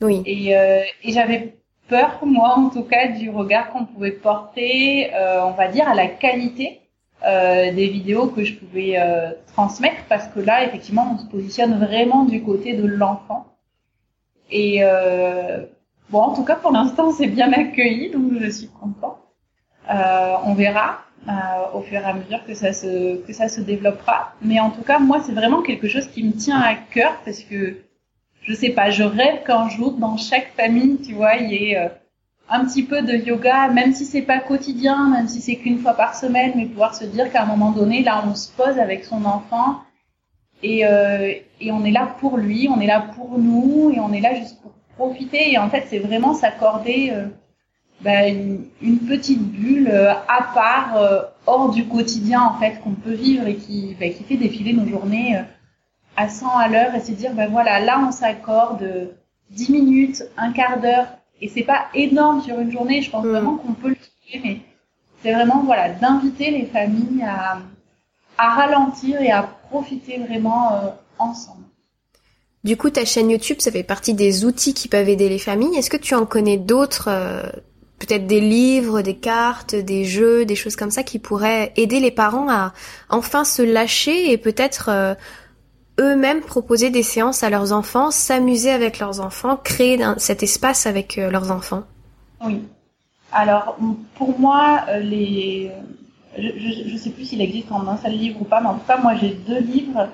Oui. 0.02 0.22
Et, 0.26 0.58
euh, 0.58 0.82
et 1.04 1.12
j'avais 1.12 1.58
peur, 1.88 2.20
moi 2.26 2.58
en 2.58 2.70
tout 2.70 2.84
cas, 2.84 3.08
du 3.08 3.30
regard 3.30 3.72
qu'on 3.72 3.86
pouvait 3.86 4.12
porter, 4.12 5.14
euh, 5.14 5.46
on 5.46 5.52
va 5.52 5.68
dire, 5.68 5.88
à 5.88 5.96
la 5.96 6.08
qualité 6.08 6.82
euh, 7.26 7.72
des 7.72 7.88
vidéos 7.88 8.28
que 8.28 8.44
je 8.44 8.56
pouvais 8.56 8.98
transmettre, 9.54 10.04
parce 10.10 10.28
que 10.28 10.40
là, 10.40 10.64
effectivement, 10.64 11.14
on 11.14 11.18
se 11.18 11.26
positionne 11.26 11.78
vraiment 11.80 12.26
du 12.26 12.44
côté 12.44 12.74
de 12.74 12.86
l'enfant. 12.86 13.48
Et 14.50 14.82
bon, 16.10 16.20
en 16.20 16.34
tout 16.34 16.44
cas, 16.44 16.56
pour 16.56 16.72
l'instant, 16.72 17.12
c'est 17.12 17.28
bien 17.28 17.52
accueilli, 17.54 18.10
donc 18.10 18.32
je 18.40 18.50
suis 18.50 18.70
content. 18.70 19.20
on 19.88 20.54
verra. 20.56 21.00
Euh, 21.30 21.78
au 21.78 21.82
fur 21.82 22.00
et 22.00 22.04
à 22.04 22.14
mesure 22.14 22.44
que 22.48 22.56
ça 22.56 22.74
se 22.74 23.18
que 23.18 23.32
ça 23.32 23.48
se 23.48 23.62
développera. 23.62 24.34
Mais 24.42 24.60
en 24.60 24.72
tout 24.72 24.82
cas, 24.82 24.98
moi, 24.98 25.22
c'est 25.24 25.34
vraiment 25.34 25.62
quelque 25.62 25.88
chose 25.88 26.08
qui 26.08 26.24
me 26.24 26.32
tient 26.32 26.60
à 26.60 26.74
cœur 26.74 27.22
parce 27.24 27.42
que 27.42 27.78
je 28.42 28.54
sais 28.56 28.72
pas, 28.72 28.90
je 28.90 29.04
rêve 29.04 29.44
qu'un 29.46 29.70
jour 29.70 29.92
dans 29.94 30.18
chaque 30.18 30.52
famille, 30.56 30.98
tu 31.00 31.14
vois, 31.14 31.36
il 31.36 31.52
y 31.52 31.72
ait 31.72 31.78
euh, 31.78 31.90
un 32.50 32.66
petit 32.66 32.82
peu 32.82 33.04
de 33.04 33.14
yoga, 33.14 33.68
même 33.68 33.94
si 33.94 34.06
c'est 34.06 34.24
pas 34.24 34.40
quotidien, 34.40 35.10
même 35.10 35.28
si 35.28 35.42
c'est 35.42 35.58
qu'une 35.58 35.78
fois 35.78 35.94
par 35.94 36.16
semaine, 36.16 36.54
mais 36.56 36.66
pouvoir 36.66 36.96
se 36.96 37.06
dire 37.06 37.32
qu'à 37.32 37.44
un 37.44 37.46
moment 37.46 37.70
donné, 37.70 38.02
là, 38.02 38.24
on 38.28 38.34
se 38.34 38.52
pose 38.52 38.80
avec 38.80 39.06
son 39.06 39.24
enfant 39.26 39.82
et, 40.64 40.88
euh, 40.88 41.34
et 41.60 41.72
on 41.72 41.86
est 41.86 41.92
là 41.92 42.16
pour 42.20 42.38
lui, 42.38 42.68
on 42.68 42.82
est 42.82 42.88
là 42.88 43.00
pour 43.16 43.38
nous 43.38 43.92
et 43.96 44.00
on 44.00 44.12
est 44.12 44.22
là 44.22 44.34
juste 44.34 44.60
pour 44.62 44.72
profiter. 44.98 45.52
Et 45.52 45.60
en 45.60 45.70
fait, 45.70 45.86
c'est 45.88 46.00
vraiment 46.00 46.34
s'accorder 46.34 47.12
euh, 47.14 47.28
bah, 48.04 48.28
une, 48.28 48.68
petite 49.08 49.42
bulle 49.42 49.90
euh, 49.92 50.12
à 50.12 50.44
part, 50.54 50.98
euh, 50.98 51.22
hors 51.46 51.70
du 51.70 51.88
quotidien 51.88 52.42
en 52.42 52.60
fait 52.60 52.80
qu'on 52.84 52.94
peut 52.94 53.14
vivre 53.14 53.48
et 53.48 53.56
qui, 53.56 53.96
bah, 54.00 54.10
qui 54.10 54.24
fait 54.24 54.38
défiler 54.38 54.74
nos 54.74 54.88
journées 54.88 55.38
euh, 55.38 55.44
à 56.18 56.30
100 56.30 56.58
à 56.58 56.68
l'heure 56.68 56.96
et 56.96 57.02
se 57.02 57.12
dire 57.12 57.34
ben 57.34 57.50
voilà 57.50 57.80
là 57.80 58.04
on 58.06 58.12
s'accorde 58.12 58.86
10 59.52 59.72
minutes, 59.72 60.24
un 60.38 60.52
quart 60.52 60.80
d'heure 60.80 61.08
et 61.42 61.48
c'est 61.48 61.64
pas 61.64 61.86
énorme 61.94 62.42
sur 62.42 62.60
une 62.60 62.72
journée. 62.72 63.02
Je 63.02 63.10
pense 63.10 63.26
mm. 63.26 63.30
vraiment 63.30 63.56
qu'on 63.58 63.74
peut 63.74 63.90
le 63.90 63.96
trouver, 63.96 64.42
mais 64.44 64.62
c'est 65.22 65.34
vraiment 65.34 65.64
voilà 65.64 65.90
d'inviter 65.90 66.52
les 66.52 66.66
familles 66.66 67.24
à, 67.24 67.60
à 68.38 68.56
ralentir 68.56 69.22
et 69.22 69.32
à 69.32 69.44
profiter 69.70 70.18
vraiment 70.18 70.74
euh, 70.74 70.90
ensemble. 71.20 71.64
Du 72.64 72.78
coup, 72.78 72.92
ta 72.92 73.06
chaîne 73.06 73.32
YouTube, 73.32 73.58
ça 73.60 73.72
fait 73.72 73.84
partie 73.84 74.14
des 74.14 74.46
outils 74.46 74.74
qui 74.74 74.88
peuvent 74.88 75.10
aider 75.10 75.30
les 75.30 75.40
familles. 75.40 75.76
Est-ce 75.78 75.90
que 75.90 75.98
tu 75.98 76.14
en 76.14 76.26
connais 76.26 76.58
d'autres, 76.58 77.08
euh, 77.08 77.44
peut-être 78.02 78.28
des 78.28 78.42
livres, 78.42 79.02
des 79.02 79.16
cartes, 79.16 79.76
des 79.76 80.06
jeux, 80.06 80.46
des 80.46 80.56
choses 80.56 80.76
comme 80.76 80.92
ça 80.92 81.04
qui 81.04 81.20
pourraient 81.20 81.72
aider 81.76 82.00
les 82.00 82.12
parents 82.12 82.50
à 82.50 82.74
enfin 83.10 83.44
se 83.44 83.62
lâcher 83.62 84.32
et 84.32 84.38
peut-être 84.38 84.90
euh, 84.90 85.14
eux-mêmes 86.00 86.42
proposer 86.42 86.90
des 86.90 87.04
séances 87.04 87.44
à 87.44 87.50
leurs 87.50 87.72
enfants, 87.74 88.10
s'amuser 88.10 88.72
avec 88.72 89.00
leurs 89.00 89.22
enfants, 89.22 89.56
créer 89.56 90.00
cet 90.18 90.42
espace 90.42 90.88
avec 90.88 91.18
leurs 91.18 91.52
enfants 91.52 91.84
Oui. 92.44 92.64
Alors, 93.32 93.78
pour 94.16 94.38
moi, 94.40 94.82
les 95.00 95.72
je 96.38 96.94
ne 96.94 96.98
sais 96.98 97.10
plus 97.10 97.26
s'il 97.26 97.42
existe 97.42 97.72
en 97.72 97.88
un 97.88 97.98
seul 97.98 98.14
livre 98.14 98.42
ou 98.42 98.46
pas, 98.46 98.62
mais 98.62 98.68
en 98.68 98.76
tout 98.76 98.88
cas, 98.88 98.98
moi, 98.98 99.16
j'ai 99.16 99.38
deux 99.48 99.60
livres 99.60 100.08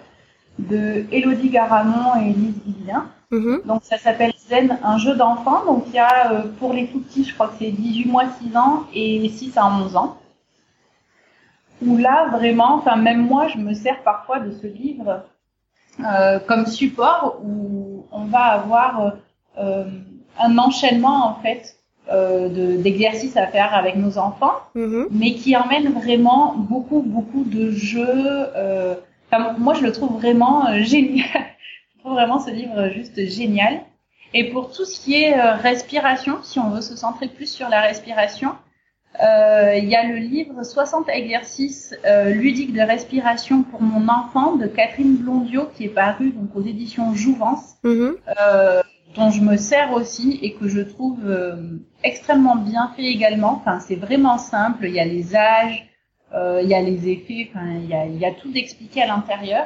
de 0.60 1.06
Elodie 1.12 1.50
Garamond 1.50 2.20
et 2.22 2.30
Elise 2.30 2.62
Guillien. 2.66 3.06
Mhm. 3.32 3.62
Donc, 3.66 3.84
ça 3.84 3.98
s'appelle 3.98 4.34
Zen, 4.48 4.78
un 4.84 4.98
jeu 4.98 5.16
d'enfant. 5.16 5.66
Donc, 5.66 5.84
il 5.88 5.94
y 5.94 6.00
a 6.00 6.32
euh, 6.32 6.42
pour 6.60 6.74
les 6.74 6.88
tout 6.88 7.00
petits, 7.02 7.26
je 7.26 7.34
crois 7.34 7.48
que 7.48 7.56
c'est 7.60 7.72
18 7.72 8.06
mois, 8.06 8.26
6 8.42 8.56
ans 8.56 8.84
et 8.94 9.28
6 9.30 9.58
à 9.58 9.68
11 9.68 9.96
ans. 9.96 10.18
Où 11.86 11.98
là, 11.98 12.30
vraiment, 12.32 12.76
enfin, 12.76 12.96
même 12.96 13.28
moi, 13.28 13.48
je 13.50 13.58
me 13.58 13.74
sers 13.74 14.02
parfois 14.04 14.40
de 14.40 14.52
ce 14.52 14.66
livre 14.66 15.24
euh, 16.00 16.40
comme 16.40 16.68
support 16.68 17.40
où 17.44 18.06
on 18.12 18.26
va 18.26 18.44
avoir 18.44 19.14
euh, 19.60 19.84
un 20.40 20.58
enchaînement, 20.58 21.28
en 21.28 21.36
fait, 21.42 21.76
euh, 22.12 22.78
d'exercices 22.82 23.36
à 23.36 23.48
faire 23.48 23.74
avec 23.74 23.96
nos 23.96 24.18
enfants, 24.18 24.54
mhm. 24.76 25.08
mais 25.12 25.34
qui 25.34 25.56
emmène 25.58 25.92
vraiment 25.92 26.56
beaucoup, 26.56 27.02
beaucoup 27.02 27.44
de 27.44 27.72
jeux. 27.72 28.48
Euh, 29.34 29.38
enfin, 29.38 29.56
moi, 29.58 29.74
je 29.74 29.84
le 29.84 29.92
trouve 29.92 30.14
vraiment 30.20 30.68
euh, 30.68 30.84
génial. 30.84 31.28
je 31.96 32.00
trouve 32.00 32.14
vraiment 32.14 32.40
ce 32.40 32.52
livre 32.52 32.90
juste 32.90 33.26
génial. 33.30 33.82
Et 34.34 34.50
pour 34.52 34.72
tout 34.72 34.86
ce 34.86 35.00
qui 35.00 35.16
est 35.16 35.40
euh, 35.40 35.54
respiration, 35.54 36.40
si 36.44 36.60
on 36.60 36.70
veut 36.70 36.82
se 36.82 36.96
centrer 36.96 37.28
plus 37.28 37.50
sur 37.50 37.70
la 37.70 37.82
respiration, 37.82 38.56
il 39.20 39.86
y 39.86 39.96
a 39.96 40.04
le 40.08 40.18
livre 40.18 40.62
60 40.62 41.10
exercices 41.10 41.96
ludiques 42.28 42.74
de 42.74 42.82
respiration 42.82 43.64
pour 43.64 43.82
mon 43.82 44.08
enfant 44.10 44.58
de 44.58 44.68
Catherine 44.68 45.16
Blondiot 45.16 45.72
qui 45.76 45.86
est 45.86 45.90
paru 45.90 46.34
donc 46.34 46.56
aux 46.56 46.62
éditions 46.62 47.16
Jouvence. 47.16 47.78
Mhm 47.84 48.18
dont 49.18 49.32
je 49.32 49.42
me 49.42 49.58
sers 49.58 49.92
aussi 49.94 50.40
et 50.42 50.54
que 50.54 50.68
je 50.68 50.82
trouve 50.82 51.20
euh, 51.26 51.80
extrêmement 52.04 52.56
bien 52.56 52.92
fait 52.96 53.06
également. 53.06 53.54
Enfin, 53.54 53.80
c'est 53.80 53.96
vraiment 53.96 54.38
simple. 54.38 54.86
Il 54.86 54.94
y 54.94 55.00
a 55.00 55.06
les 55.06 55.36
âges, 55.36 55.84
euh, 55.84 55.87
il 56.34 56.68
y 56.68 56.74
a 56.74 56.82
les 56.82 57.10
effets, 57.10 57.50
enfin, 57.50 57.68
il 57.82 57.88
y 57.88 57.94
a, 57.94 58.06
y 58.06 58.26
a 58.26 58.32
tout 58.32 58.52
expliqué 58.56 59.02
à 59.02 59.08
l'intérieur. 59.08 59.66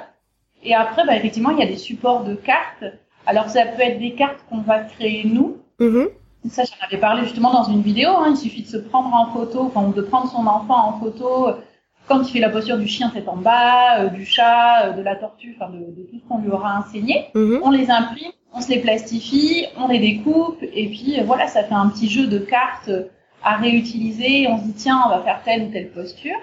Et 0.64 0.76
après, 0.76 1.06
bah, 1.06 1.16
effectivement, 1.16 1.50
il 1.50 1.60
y 1.60 1.64
a 1.64 1.68
des 1.68 1.78
supports 1.78 2.24
de 2.24 2.36
cartes. 2.36 2.86
Alors, 3.26 3.50
ça 3.50 3.66
peut 3.66 3.82
être 3.82 4.00
des 4.00 4.14
cartes 4.14 4.40
qu'on 4.50 4.62
va 4.62 4.80
créer 4.80 5.24
nous. 5.26 5.58
Mm-hmm. 5.80 6.08
Ça, 6.50 6.64
j'en 6.64 6.86
avais 6.86 6.98
parlé 6.98 7.24
justement 7.24 7.52
dans 7.52 7.64
une 7.64 7.82
vidéo. 7.82 8.10
Hein. 8.10 8.28
Il 8.32 8.38
suffit 8.38 8.64
de 8.64 8.68
se 8.68 8.78
prendre 8.78 9.14
en 9.14 9.32
photo, 9.34 9.62
enfin, 9.62 9.90
de 9.90 10.02
prendre 10.02 10.30
son 10.30 10.46
enfant 10.46 10.90
en 10.90 11.00
photo 11.00 11.50
quand 12.08 12.22
il 12.24 12.32
fait 12.32 12.40
la 12.40 12.50
posture 12.50 12.78
du 12.78 12.88
chien 12.88 13.10
tête 13.10 13.28
en 13.28 13.38
bas, 13.38 14.02
euh, 14.02 14.08
du 14.10 14.26
chat, 14.26 14.86
euh, 14.86 14.92
de 14.94 15.02
la 15.02 15.16
tortue, 15.16 15.56
enfin 15.56 15.72
de, 15.72 15.80
de, 15.80 16.08
tout 16.10 16.20
ce 16.20 16.28
qu'on 16.28 16.40
lui 16.40 16.50
aura 16.50 16.80
enseigné. 16.80 17.28
Mm-hmm. 17.36 17.60
On 17.64 17.70
les 17.72 17.90
imprime 17.90 18.32
on 18.54 18.60
se 18.60 18.70
les 18.70 18.80
plastifie, 18.80 19.66
on 19.78 19.88
les 19.88 20.00
découpe, 20.00 20.62
et 20.62 20.90
puis 20.90 21.18
euh, 21.18 21.24
voilà, 21.24 21.48
ça 21.48 21.64
fait 21.64 21.74
un 21.74 21.88
petit 21.88 22.10
jeu 22.10 22.28
de 22.28 22.38
cartes 22.38 22.92
à 23.44 23.56
réutiliser. 23.56 24.48
On 24.50 24.58
se 24.60 24.64
dit 24.66 24.74
tiens, 24.74 25.02
on 25.06 25.10
va 25.10 25.22
faire 25.22 25.42
telle 25.44 25.64
ou 25.64 25.72
telle 25.72 25.90
posture. 25.92 26.38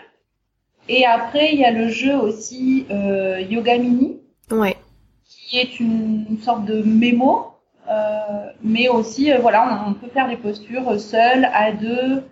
Et 0.88 1.04
après, 1.04 1.52
il 1.52 1.60
y 1.60 1.64
a 1.64 1.70
le 1.70 1.88
jeu 1.88 2.16
aussi 2.16 2.86
euh, 2.90 3.40
Yoga 3.40 3.76
Mini, 3.76 4.20
ouais. 4.50 4.76
qui 5.24 5.58
est 5.58 5.78
une, 5.80 6.38
sorte 6.42 6.64
de 6.64 6.82
mémo, 6.82 7.48
euh, 7.90 8.50
mais 8.62 8.88
aussi 8.88 9.30
euh, 9.30 9.38
voilà, 9.38 9.84
on, 9.86 9.92
peut 9.92 10.08
faire 10.08 10.28
des 10.28 10.36
postures 10.36 10.98
seules, 10.98 11.46
à 11.52 11.72
deux, 11.72 12.24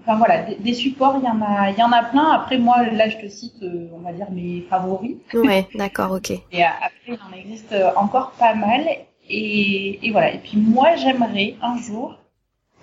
enfin 0.00 0.16
voilà, 0.16 0.42
des, 0.42 0.74
supports, 0.74 1.18
il 1.22 1.26
y 1.26 1.28
en 1.28 1.42
a, 1.42 1.70
il 1.70 1.78
y 1.78 1.82
en 1.82 1.92
a 1.92 2.02
plein. 2.04 2.30
Après 2.30 2.56
moi, 2.56 2.82
là, 2.90 3.10
je 3.10 3.18
te 3.18 3.28
cite, 3.28 3.62
euh, 3.62 3.88
on 3.92 3.98
va 3.98 4.12
dire 4.12 4.30
mes 4.30 4.62
favoris. 4.70 5.16
Ouais, 5.34 5.68
d'accord, 5.74 6.12
ok. 6.12 6.30
et 6.52 6.64
après, 6.64 6.90
il 7.08 7.18
en 7.28 7.36
existe 7.36 7.74
encore 7.96 8.32
pas 8.38 8.54
mal. 8.54 8.86
Et, 9.28 10.06
et 10.06 10.10
voilà. 10.10 10.32
Et 10.32 10.38
puis 10.38 10.56
moi, 10.56 10.96
j'aimerais 10.96 11.56
un 11.62 11.76
jour, 11.76 12.18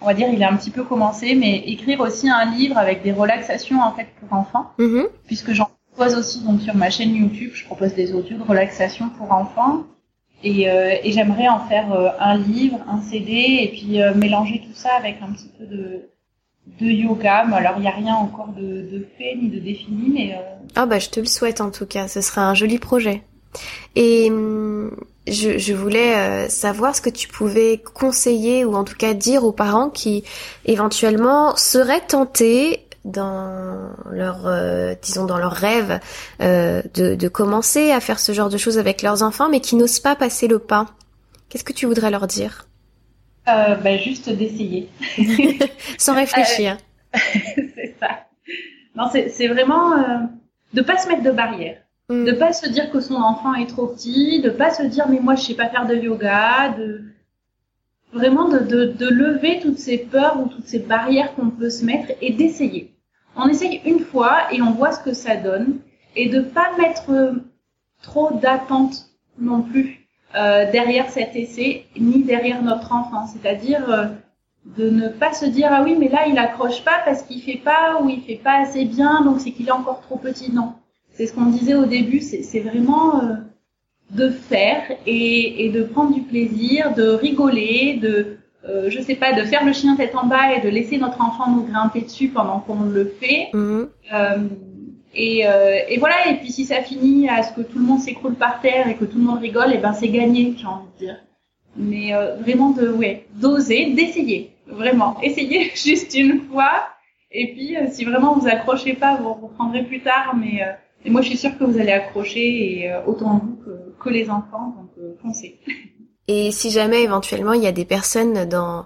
on 0.02 0.06
va 0.06 0.14
dire, 0.14 0.28
il 0.32 0.44
a 0.44 0.52
un 0.52 0.56
petit 0.56 0.72
peu 0.72 0.84
commencé, 0.84 1.36
mais 1.36 1.58
écrire 1.68 2.00
aussi 2.00 2.30
un 2.30 2.46
livre 2.52 2.78
avec 2.78 3.04
des 3.04 3.12
relaxations 3.12 3.82
en 3.82 3.92
fait 3.94 4.08
pour 4.20 4.38
enfants, 4.38 4.72
mm-hmm. 4.80 5.08
puisque 5.26 5.54
j'en 5.54 5.70
propose 5.94 6.16
aussi 6.16 6.44
donc 6.44 6.62
sur 6.62 6.76
ma 6.76 6.90
chaîne 6.90 7.14
YouTube, 7.16 7.52
je 7.54 7.66
propose 7.66 7.94
des 7.94 8.14
audios 8.14 8.38
de 8.38 8.44
relaxation 8.44 9.10
pour 9.10 9.32
enfants. 9.32 9.84
Et, 10.42 10.70
euh, 10.70 10.96
et 11.04 11.12
j'aimerais 11.12 11.50
en 11.50 11.60
faire 11.60 11.92
euh, 11.92 12.12
un 12.18 12.38
livre, 12.38 12.80
un 12.88 13.02
CD, 13.02 13.60
et 13.62 13.68
puis 13.68 14.00
mélanger 14.16 14.62
tout 14.66 14.74
ça 14.74 14.92
avec 14.98 15.18
un 15.22 15.34
petit 15.34 15.50
peu 15.58 15.66
de, 15.66 16.10
de 16.80 16.86
yoga. 16.86 17.46
Mais 17.46 17.58
alors, 17.58 17.74
il 17.78 17.82
n'y 17.82 17.88
a 17.88 17.92
rien 17.92 18.16
encore 18.16 18.50
de, 18.50 18.62
de, 18.62 19.06
fait 19.18 19.36
ni 19.36 19.50
de 19.50 19.60
défini, 19.60 20.10
mais... 20.10 20.36
Euh... 20.36 20.56
Ah 20.76 20.86
bah, 20.86 21.00
je 21.00 21.10
te 21.10 21.20
le 21.20 21.26
souhaite 21.26 21.62
en 21.62 21.72
tout 21.72 21.86
cas. 21.86 22.08
Ce 22.08 22.22
sera 22.22 22.48
un 22.50 22.54
joli 22.54 22.80
projet. 22.80 23.24
Et 23.96 24.30
hum, 24.30 24.96
je, 25.32 25.58
je 25.58 25.74
voulais 25.74 26.15
euh, 26.15 26.50
savoir 26.50 26.96
ce 26.96 27.02
que 27.02 27.10
tu 27.10 27.28
pouvais 27.28 27.78
conseiller 27.78 28.65
ou 28.65 28.76
en 28.76 28.84
tout 28.84 28.96
cas 28.96 29.13
dire 29.13 29.44
aux 29.44 29.52
parents 29.52 29.89
qui 29.89 30.24
éventuellement 30.65 31.56
seraient 31.56 32.02
tentés 32.02 32.86
dans 33.06 33.92
leur 34.12 34.46
euh, 34.46 34.94
disons 35.02 35.26
dans 35.26 35.38
leur 35.38 35.54
rêve 35.54 36.00
euh, 36.42 36.82
de, 36.94 37.15
de 37.15 37.28
commencer 37.28 37.92
à 37.92 38.00
faire 38.00 38.20
ce 38.20 38.34
genre 38.34 38.50
de 38.50 38.58
choses 38.58 38.78
avec 38.78 39.02
leurs 39.02 39.24
enfants 39.24 39.50
mais 39.50 39.62
qui 39.62 39.76
n'osent 39.76 40.00
pas 40.00 40.15
passer 40.15 40.48
le 40.48 40.60
pas. 40.60 40.88
Qu'est-ce 41.50 41.63
que 41.63 41.74
tu 41.74 41.86
voudrais 41.86 42.12
leur 42.12 42.28
dire? 42.28 42.68
Euh, 43.48 43.76
bah, 43.76 43.98
juste 43.98 44.30
d'essayer. 44.30 44.89
Sans 45.98 46.15
réfléchir. 46.15 46.78
c'est 47.13 47.96
ça. 48.00 48.28
Non, 48.96 49.10
c'est 49.12 49.48
vraiment 49.48 49.94
euh, 49.94 50.18
de 50.74 50.82
pas 50.82 50.98
se 50.98 51.08
mettre 51.08 51.24
de 51.24 51.32
barrières. 51.32 51.82
Mm. 52.10 52.26
De 52.26 52.32
pas 52.32 52.54
se 52.54 52.67
dire 52.67 52.89
que 52.91 53.00
son 53.00 53.15
enfant 53.15 53.54
est 53.54 53.67
trop 53.67 53.88
petit, 53.88 54.41
de 54.41 54.50
pas 54.50 54.72
se 54.72 54.84
dire 54.84 55.08
mais 55.08 55.19
moi 55.19 55.36
je 55.36 55.43
sais 55.43 55.54
pas 55.54 55.69
faire 55.69 55.86
de 55.86 55.95
yoga, 55.95 56.69
de 56.69 57.04
vraiment 58.13 58.50
de, 58.50 58.60
de, 58.60 59.08
lever 59.08 59.60
toutes 59.62 59.78
ces 59.78 60.00
peurs 60.00 60.41
ou 60.41 60.48
toutes 60.48 60.65
ces 60.65 60.80
barrières 60.80 61.36
qu'on 61.36 61.52
peut 61.52 61.69
se 61.69 61.86
mettre 61.86 62.12
et 62.22 62.34
d'essayer. 62.34 62.95
On 63.36 63.48
essaye 63.48 63.82
une 63.86 64.00
fois 64.00 64.52
et 64.52 64.62
on 64.63 64.72
voit 64.72 64.91
ce 64.91 65.00
que 65.04 65.13
ça 65.13 65.36
donne 65.36 65.80
et 66.15 66.30
de 66.30 66.41
pas 66.41 66.76
mettre 66.80 67.36
trop 68.02 68.32
d'attentes 68.34 69.10
non 69.38 69.62
plus 69.62 70.08
euh, 70.36 70.72
derrière 70.72 71.10
cet 71.12 71.36
essai 71.36 71.86
ni 71.95 72.24
derrière 72.24 72.63
notre 72.63 72.91
enfant. 72.91 73.28
C'est-à-dire 73.28 73.88
euh, 73.88 74.06
de 74.65 74.89
ne 74.89 75.10
pas 75.10 75.34
se 75.34 75.45
dire 75.45 75.69
ah 75.72 75.84
oui 75.84 75.95
mais 75.95 76.10
là 76.10 76.26
il 76.28 76.39
accroche 76.39 76.84
pas 76.84 77.02
parce 77.06 77.22
qu'il 77.22 77.43
fait 77.43 77.62
pas 77.63 78.02
ou 78.02 78.10
il 78.10 78.22
fait 78.24 78.41
pas 78.43 78.62
assez 78.62 78.86
bien 78.86 79.22
donc 79.22 79.41
c'est 79.41 79.52
qu'il 79.52 79.67
est 79.67 79.72
encore 79.72 80.02
trop 80.02 80.17
petit. 80.17 80.52
Non, 80.52 80.74
c'est 81.20 81.28
ce 81.28 81.34
qu'on 81.34 81.48
disait 81.48 81.76
au 81.76 81.86
début. 81.86 82.22
C'est 82.22 82.62
vraiment 82.62 83.22
euh, 83.22 83.34
de 84.12 84.30
faire 84.30 84.84
et, 85.06 85.66
et, 85.66 85.70
de 85.70 85.84
prendre 85.84 86.14
du 86.14 86.22
plaisir, 86.22 86.96
de 86.96 87.10
rigoler, 87.10 88.00
de 88.02 88.38
euh, 88.66 88.90
je 88.90 89.02
sais 89.02 89.16
pas, 89.16 89.34
de 89.34 89.44
faire 89.44 89.66
le 89.66 89.74
chien 89.74 89.98
tête 89.98 90.16
en 90.16 90.28
bas 90.28 90.54
et 90.56 90.62
de 90.62 90.70
laisser 90.70 90.98
notre 90.98 91.20
enfant 91.20 91.52
nous 91.52 91.64
grimper 91.64 92.02
dessus 92.04 92.30
pendant 92.30 92.62
qu'on 92.62 92.84
le 92.84 93.14
fait. 93.20 93.50
Mmh. 93.52 93.82
Euh, 94.14 94.38
et, 95.14 95.46
euh, 95.46 95.80
et, 95.90 95.98
voilà, 95.98 96.30
et 96.30 96.36
puis 96.36 96.54
si 96.54 96.64
ça 96.64 96.82
finit 96.82 97.28
à 97.28 97.44
ce 97.44 97.54
que 97.54 97.62
tout 97.62 97.80
le 97.80 97.84
monde 97.84 98.00
s'écroule 98.00 98.36
par 98.36 98.62
terre 98.62 98.88
et 98.88 98.96
que 98.96 99.04
tout 99.04 99.18
le 99.18 99.26
monde 99.26 99.40
rigole, 99.40 99.74
et 99.74 99.78
ben 99.78 99.92
c'est 99.92 100.08
gagné, 100.08 100.54
j'ai 100.58 100.68
envie 100.68 100.88
de 101.00 101.06
dire. 101.06 101.18
Mais 101.76 102.14
euh, 102.14 102.38
vraiment 102.38 102.70
de, 102.70 102.88
ouais, 102.88 103.26
d'oser, 103.34 103.88
d'essayer, 103.92 104.52
vraiment, 104.68 105.20
essayez 105.22 105.70
juste 105.76 106.16
une 106.16 106.44
fois. 106.44 106.88
Et 107.30 107.52
puis 107.52 107.76
euh, 107.76 107.88
si 107.92 108.06
vraiment 108.06 108.36
vous 108.36 108.48
accrochez 108.48 108.94
pas, 108.94 109.18
vous 109.18 109.34
reprendrez 109.34 109.84
plus 109.84 110.00
tard. 110.00 110.34
Mais 110.40 110.64
et 111.06 111.10
moi 111.10 111.22
je 111.22 111.30
suis 111.30 111.38
sûre 111.38 111.58
que 111.58 111.64
vous 111.64 111.80
allez 111.80 111.92
accrocher 111.92 112.84
et 112.84 112.92
autant 113.06 113.40
vous 113.40 113.56
que, 113.66 114.04
que 114.04 114.10
les 114.10 114.30
enfants, 114.30 114.76
donc 114.78 115.18
foncez. 115.22 115.60
Et 116.32 116.52
si 116.52 116.70
jamais 116.70 117.02
éventuellement 117.02 117.54
il 117.54 117.64
y 117.64 117.68
a 117.68 117.72
des 117.72 117.86
personnes 117.86 118.48
dans 118.48 118.86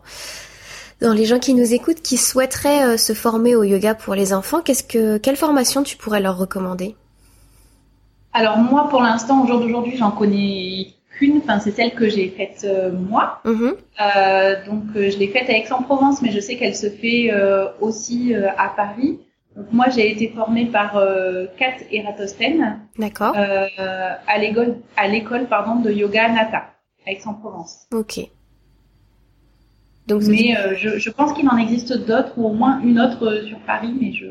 dans 1.02 1.12
les 1.12 1.26
gens 1.26 1.39
qui 1.39 1.54
nous 1.54 1.73
écoutent 1.73 2.02
qui 2.02 2.15
souhaiteraient 2.15 2.86
euh, 2.86 2.97
se 2.97 3.13
former 3.13 3.56
au 3.56 3.63
yoga 3.63 3.93
pour 3.93 4.15
les 4.15 4.34
enfants, 4.34 4.62
qu'est-ce 4.62 4.84
que 4.84 5.17
quelle 5.17 5.36
formation 5.36 5.84
tu 5.84 5.97
pourrais 5.97 6.21
leur 6.21 6.38
recommander? 6.38 6.95
Alors 8.32 8.58
moi, 8.58 8.88
pour 8.89 9.02
l'instant, 9.02 9.43
au 9.43 9.47
jour 9.47 9.60
d'aujourd'hui, 9.60 9.97
j'en 9.97 10.12
connais 10.12 10.93
qu'une. 11.12 11.39
Enfin, 11.39 11.60
c'est 11.60 11.71
celle 11.71 11.93
que 11.93 12.08
j'ai 12.08 12.30
faite 12.30 12.62
euh, 12.63 12.91
moi. 12.91 13.41
Mm-hmm. 13.43 13.73
Euh, 14.02 14.65
donc, 14.65 14.84
je 14.95 15.17
l'ai 15.19 15.28
faite 15.28 15.49
à 15.49 15.58
Aix-en-Provence, 15.58 16.21
mais 16.21 16.32
je 16.32 16.39
sais 16.39 16.56
qu'elle 16.56 16.76
se 16.76 16.89
fait 16.89 17.32
aussi 17.82 18.34
à 18.34 18.69
Paris. 18.69 19.19
Donc 19.55 19.67
moi, 19.71 19.85
j'ai 19.89 20.11
été 20.11 20.29
formée 20.29 20.65
par 20.65 20.93
Kat 21.57 21.75
Eratosthenes. 21.91 22.79
D'accord. 22.97 23.35
à 23.35 24.37
l'école, 24.37 24.77
à 24.97 25.07
l'école 25.07 25.47
pardon 25.47 25.79
de 25.79 25.91
yoga 25.91 26.29
Nata 26.29 26.63
à 27.05 27.11
Aix-en-Provence. 27.11 27.87
Ok. 27.93 28.19
Donc, 30.07 30.23
mais 30.23 30.55
je, 30.75 30.97
je, 30.97 31.09
pense 31.09 31.33
qu'il 31.33 31.47
en 31.47 31.57
existe 31.57 31.93
d'autres, 31.93 32.33
ou 32.35 32.47
au 32.47 32.53
moins 32.53 32.81
une 32.81 32.99
autre 32.99 33.43
sur 33.47 33.57
Paris, 33.59 33.93
mais 33.99 34.11
je 34.11 34.25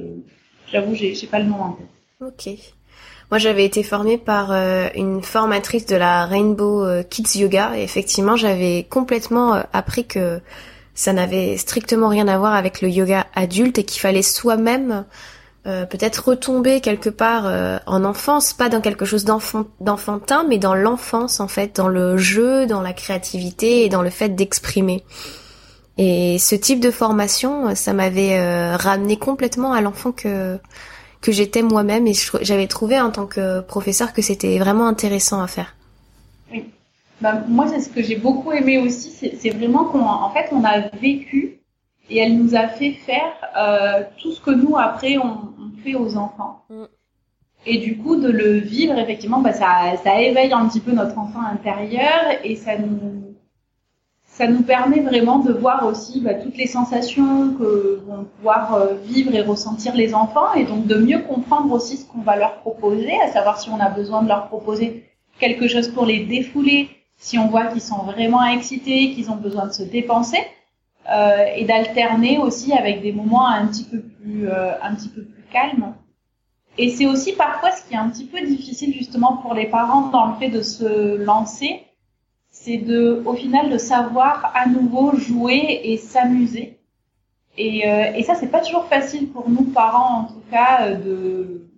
j'avoue, 0.70 0.94
j'ai, 0.94 1.14
j'ai 1.14 1.26
pas 1.26 1.38
le 1.38 1.46
nom 1.46 1.62
en 1.62 1.72
tête. 1.72 1.86
Ok. 2.20 2.58
Moi, 3.32 3.38
j'avais 3.38 3.64
été 3.64 3.82
formée 3.82 4.18
par 4.18 4.52
une 4.94 5.22
formatrice 5.22 5.86
de 5.86 5.96
la 5.96 6.26
Rainbow 6.26 6.84
Kids 7.08 7.38
Yoga. 7.38 7.78
Et 7.78 7.82
effectivement, 7.82 8.36
j'avais 8.36 8.86
complètement 8.90 9.62
appris 9.72 10.06
que 10.06 10.40
ça 10.94 11.12
n'avait 11.12 11.56
strictement 11.56 12.08
rien 12.08 12.28
à 12.28 12.38
voir 12.38 12.54
avec 12.54 12.80
le 12.82 12.88
yoga 12.88 13.26
adulte 13.34 13.78
et 13.78 13.84
qu'il 13.84 14.00
fallait 14.00 14.22
soi-même 14.22 15.04
euh, 15.64 15.86
peut-être 15.86 16.28
retomber 16.28 16.80
quelque 16.80 17.08
part 17.08 17.46
euh, 17.46 17.78
en 17.86 18.04
enfance, 18.04 18.52
pas 18.52 18.68
dans 18.68 18.80
quelque 18.80 19.04
chose 19.04 19.24
d'enfantin, 19.24 20.44
mais 20.48 20.58
dans 20.58 20.74
l'enfance 20.74 21.38
en 21.38 21.46
fait, 21.46 21.76
dans 21.76 21.86
le 21.86 22.16
jeu, 22.18 22.66
dans 22.66 22.80
la 22.80 22.92
créativité 22.92 23.84
et 23.84 23.88
dans 23.88 24.02
le 24.02 24.10
fait 24.10 24.30
d'exprimer. 24.30 25.04
Et 25.98 26.38
ce 26.40 26.56
type 26.56 26.80
de 26.80 26.90
formation, 26.90 27.76
ça 27.76 27.92
m'avait 27.92 28.38
euh, 28.38 28.76
ramené 28.76 29.16
complètement 29.16 29.72
à 29.72 29.80
l'enfant 29.80 30.10
que 30.10 30.58
que 31.20 31.30
j'étais 31.30 31.62
moi-même 31.62 32.08
et 32.08 32.14
j'avais 32.40 32.66
trouvé 32.66 33.00
en 33.00 33.12
tant 33.12 33.26
que 33.26 33.60
professeur 33.60 34.12
que 34.12 34.22
c'était 34.22 34.58
vraiment 34.58 34.88
intéressant 34.88 35.40
à 35.40 35.46
faire. 35.46 35.76
Bah, 37.22 37.44
moi, 37.46 37.68
c'est 37.68 37.80
ce 37.80 37.88
que 37.88 38.02
j'ai 38.02 38.16
beaucoup 38.16 38.50
aimé 38.50 38.78
aussi, 38.78 39.10
c'est 39.10 39.50
vraiment 39.50 39.84
qu'on 39.84 40.00
en 40.00 40.30
fait 40.30 40.48
on 40.50 40.64
a 40.64 40.80
vécu 41.00 41.60
et 42.10 42.18
elle 42.18 42.36
nous 42.36 42.56
a 42.56 42.66
fait 42.66 42.92
faire 42.92 43.32
euh, 43.56 44.02
tout 44.18 44.32
ce 44.32 44.40
que 44.40 44.50
nous 44.50 44.76
après 44.76 45.16
on, 45.18 45.54
on 45.62 45.82
fait 45.84 45.94
aux 45.94 46.16
enfants. 46.16 46.64
Mm. 46.68 46.84
Et 47.64 47.78
du 47.78 47.96
coup, 47.96 48.16
de 48.16 48.28
le 48.28 48.58
vivre, 48.58 48.98
effectivement, 48.98 49.40
bah, 49.40 49.52
ça, 49.52 49.96
ça 50.02 50.20
éveille 50.20 50.52
un 50.52 50.66
petit 50.66 50.80
peu 50.80 50.90
notre 50.90 51.16
enfant 51.16 51.42
intérieur 51.42 52.24
et 52.42 52.56
ça 52.56 52.76
nous, 52.76 53.36
ça 54.24 54.48
nous 54.48 54.62
permet 54.62 55.00
vraiment 55.00 55.38
de 55.38 55.52
voir 55.52 55.86
aussi 55.86 56.20
bah, 56.20 56.34
toutes 56.34 56.56
les 56.56 56.66
sensations 56.66 57.54
que 57.54 58.02
vont 58.04 58.24
pouvoir 58.36 58.74
euh, 58.74 58.94
vivre 59.04 59.32
et 59.32 59.42
ressentir 59.42 59.94
les 59.94 60.12
enfants 60.12 60.52
et 60.54 60.64
donc 60.64 60.88
de 60.88 60.96
mieux 60.96 61.20
comprendre 61.20 61.72
aussi 61.72 61.98
ce 61.98 62.04
qu'on 62.04 62.22
va 62.22 62.36
leur 62.36 62.56
proposer, 62.62 63.12
à 63.20 63.28
savoir 63.28 63.60
si 63.60 63.70
on 63.70 63.78
a 63.78 63.90
besoin 63.90 64.24
de 64.24 64.28
leur 64.28 64.48
proposer 64.48 65.04
quelque 65.38 65.68
chose 65.68 65.86
pour 65.86 66.04
les 66.04 66.24
défouler, 66.24 66.88
si 67.16 67.38
on 67.38 67.48
voit 67.48 67.66
qu'ils 67.66 67.80
sont 67.80 68.02
vraiment 68.02 68.44
excités, 68.44 69.12
qu'ils 69.12 69.30
ont 69.30 69.36
besoin 69.36 69.66
de 69.66 69.72
se 69.72 69.82
dépenser, 69.82 70.38
euh, 71.10 71.46
et 71.56 71.64
d'alterner 71.64 72.38
aussi 72.38 72.72
avec 72.72 73.02
des 73.02 73.12
moments 73.12 73.46
un 73.46 73.66
petit 73.66 73.84
peu 73.84 74.00
plus, 74.00 74.48
euh, 74.48 74.72
un 74.82 74.94
petit 74.94 75.08
peu 75.08 75.22
plus 75.22 75.42
calmes. 75.52 75.94
Et 76.78 76.90
c'est 76.90 77.06
aussi 77.06 77.32
parfois 77.32 77.70
ce 77.72 77.86
qui 77.86 77.94
est 77.94 77.98
un 77.98 78.08
petit 78.08 78.24
peu 78.24 78.40
difficile 78.40 78.94
justement 78.94 79.36
pour 79.36 79.54
les 79.54 79.66
parents 79.66 80.08
dans 80.08 80.26
le 80.26 80.34
fait 80.36 80.48
de 80.48 80.62
se 80.62 81.16
lancer, 81.16 81.84
c'est 82.50 82.78
de, 82.78 83.22
au 83.26 83.34
final, 83.34 83.70
de 83.70 83.78
savoir 83.78 84.52
à 84.54 84.66
nouveau 84.66 85.16
jouer 85.16 85.80
et 85.84 85.96
s'amuser. 85.96 86.78
Et, 87.58 87.88
euh, 87.88 88.12
et 88.14 88.22
ça, 88.22 88.34
c'est 88.34 88.48
pas 88.48 88.60
toujours 88.60 88.86
facile 88.86 89.30
pour 89.30 89.50
nous 89.50 89.64
parents, 89.64 90.20
en 90.20 90.24
tout 90.24 90.42
cas, 90.50 90.94
de, 90.94 91.68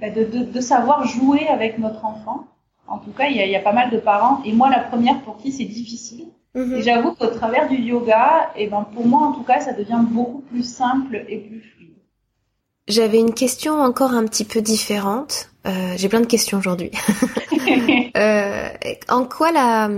bah, 0.00 0.10
de, 0.10 0.24
de, 0.24 0.44
de 0.44 0.60
savoir 0.60 1.06
jouer 1.06 1.46
avec 1.48 1.78
notre 1.78 2.04
enfant. 2.04 2.46
En 2.88 2.98
tout 2.98 3.10
cas, 3.10 3.28
il 3.28 3.36
y 3.36 3.40
a, 3.40 3.46
y 3.46 3.56
a, 3.56 3.60
pas 3.60 3.72
mal 3.72 3.90
de 3.90 3.98
parents, 3.98 4.40
et 4.44 4.52
moi 4.52 4.70
la 4.70 4.80
première 4.80 5.20
pour 5.22 5.36
qui 5.38 5.52
c'est 5.52 5.64
difficile. 5.64 6.26
Mhm. 6.54 6.74
Et 6.76 6.82
j'avoue 6.82 7.12
qu'au 7.12 7.26
travers 7.26 7.68
du 7.68 7.76
yoga, 7.76 8.50
et 8.56 8.64
eh 8.64 8.66
ben 8.68 8.86
pour 8.94 9.06
moi 9.06 9.22
en 9.22 9.32
tout 9.32 9.42
cas, 9.42 9.60
ça 9.60 9.72
devient 9.72 10.00
beaucoup 10.02 10.40
plus 10.40 10.62
simple 10.62 11.24
et 11.28 11.38
plus 11.38 11.60
fluide. 11.60 11.90
J'avais 12.88 13.18
une 13.18 13.34
question 13.34 13.80
encore 13.80 14.12
un 14.12 14.24
petit 14.24 14.44
peu 14.44 14.62
différente. 14.62 15.50
Euh, 15.66 15.94
J'ai 15.96 16.08
plein 16.08 16.20
de 16.20 16.26
questions 16.26 16.58
aujourd'hui. 16.58 16.92
euh, 18.16 18.68
en 19.08 19.24
quoi 19.24 19.50
la, 19.50 19.90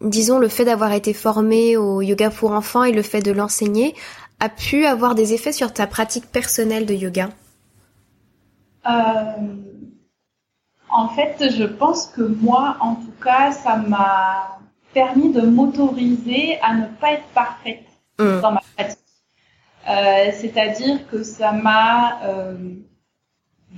disons 0.00 0.38
le 0.38 0.48
fait 0.48 0.64
d'avoir 0.64 0.92
été 0.92 1.14
formé 1.14 1.76
au 1.76 2.02
yoga 2.02 2.30
pour 2.30 2.50
enfants 2.50 2.84
et 2.84 2.92
le 2.92 3.02
fait 3.02 3.22
de 3.22 3.30
l'enseigner 3.30 3.94
a 4.40 4.48
pu 4.48 4.84
avoir 4.84 5.14
des 5.14 5.32
effets 5.32 5.52
sur 5.52 5.72
ta 5.72 5.86
pratique 5.86 6.26
personnelle 6.26 6.86
de 6.86 6.94
yoga? 6.94 7.30
Euh 8.86 8.90
en 10.94 11.08
fait, 11.08 11.50
je 11.50 11.64
pense 11.64 12.06
que 12.06 12.22
moi, 12.22 12.76
en 12.80 12.94
tout 12.94 13.14
cas, 13.22 13.52
ça 13.52 13.76
m'a 13.76 14.58
permis 14.92 15.30
de 15.32 15.40
m'autoriser 15.42 16.58
à 16.62 16.74
ne 16.74 16.86
pas 16.86 17.12
être 17.12 17.28
parfaite 17.34 17.84
mm. 18.18 18.40
dans 18.40 18.52
ma 18.52 18.62
pratique. 18.76 18.98
Euh, 19.88 20.30
C'est-à-dire 20.32 21.06
que 21.10 21.22
ça 21.22 21.52
m'a 21.52 22.22
euh, 22.22 22.54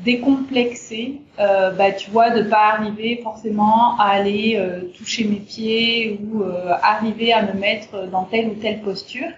décomplexé, 0.04 1.22
euh, 1.40 1.70
bah, 1.70 1.92
tu 1.92 2.10
vois, 2.10 2.30
de 2.30 2.42
pas 2.42 2.74
arriver 2.74 3.20
forcément 3.22 3.98
à 3.98 4.08
aller 4.10 4.56
euh, 4.56 4.92
toucher 4.96 5.24
mes 5.24 5.40
pieds 5.40 6.20
ou 6.22 6.42
euh, 6.42 6.74
arriver 6.82 7.32
à 7.32 7.42
me 7.42 7.54
mettre 7.58 8.06
dans 8.08 8.24
telle 8.24 8.48
ou 8.48 8.54
telle 8.54 8.82
posture, 8.82 9.30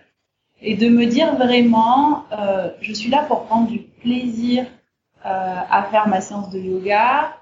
et 0.61 0.75
de 0.75 0.89
me 0.89 1.07
dire 1.07 1.37
vraiment, 1.37 2.25
euh, 2.33 2.71
je 2.81 2.93
suis 2.93 3.09
là 3.09 3.23
pour 3.23 3.45
prendre 3.45 3.69
du 3.69 3.79
plaisir 3.79 4.67
à 5.25 5.83
faire 5.91 6.09
ma 6.09 6.21
séance 6.23 6.49
de 6.51 6.59
yoga, 6.59 7.38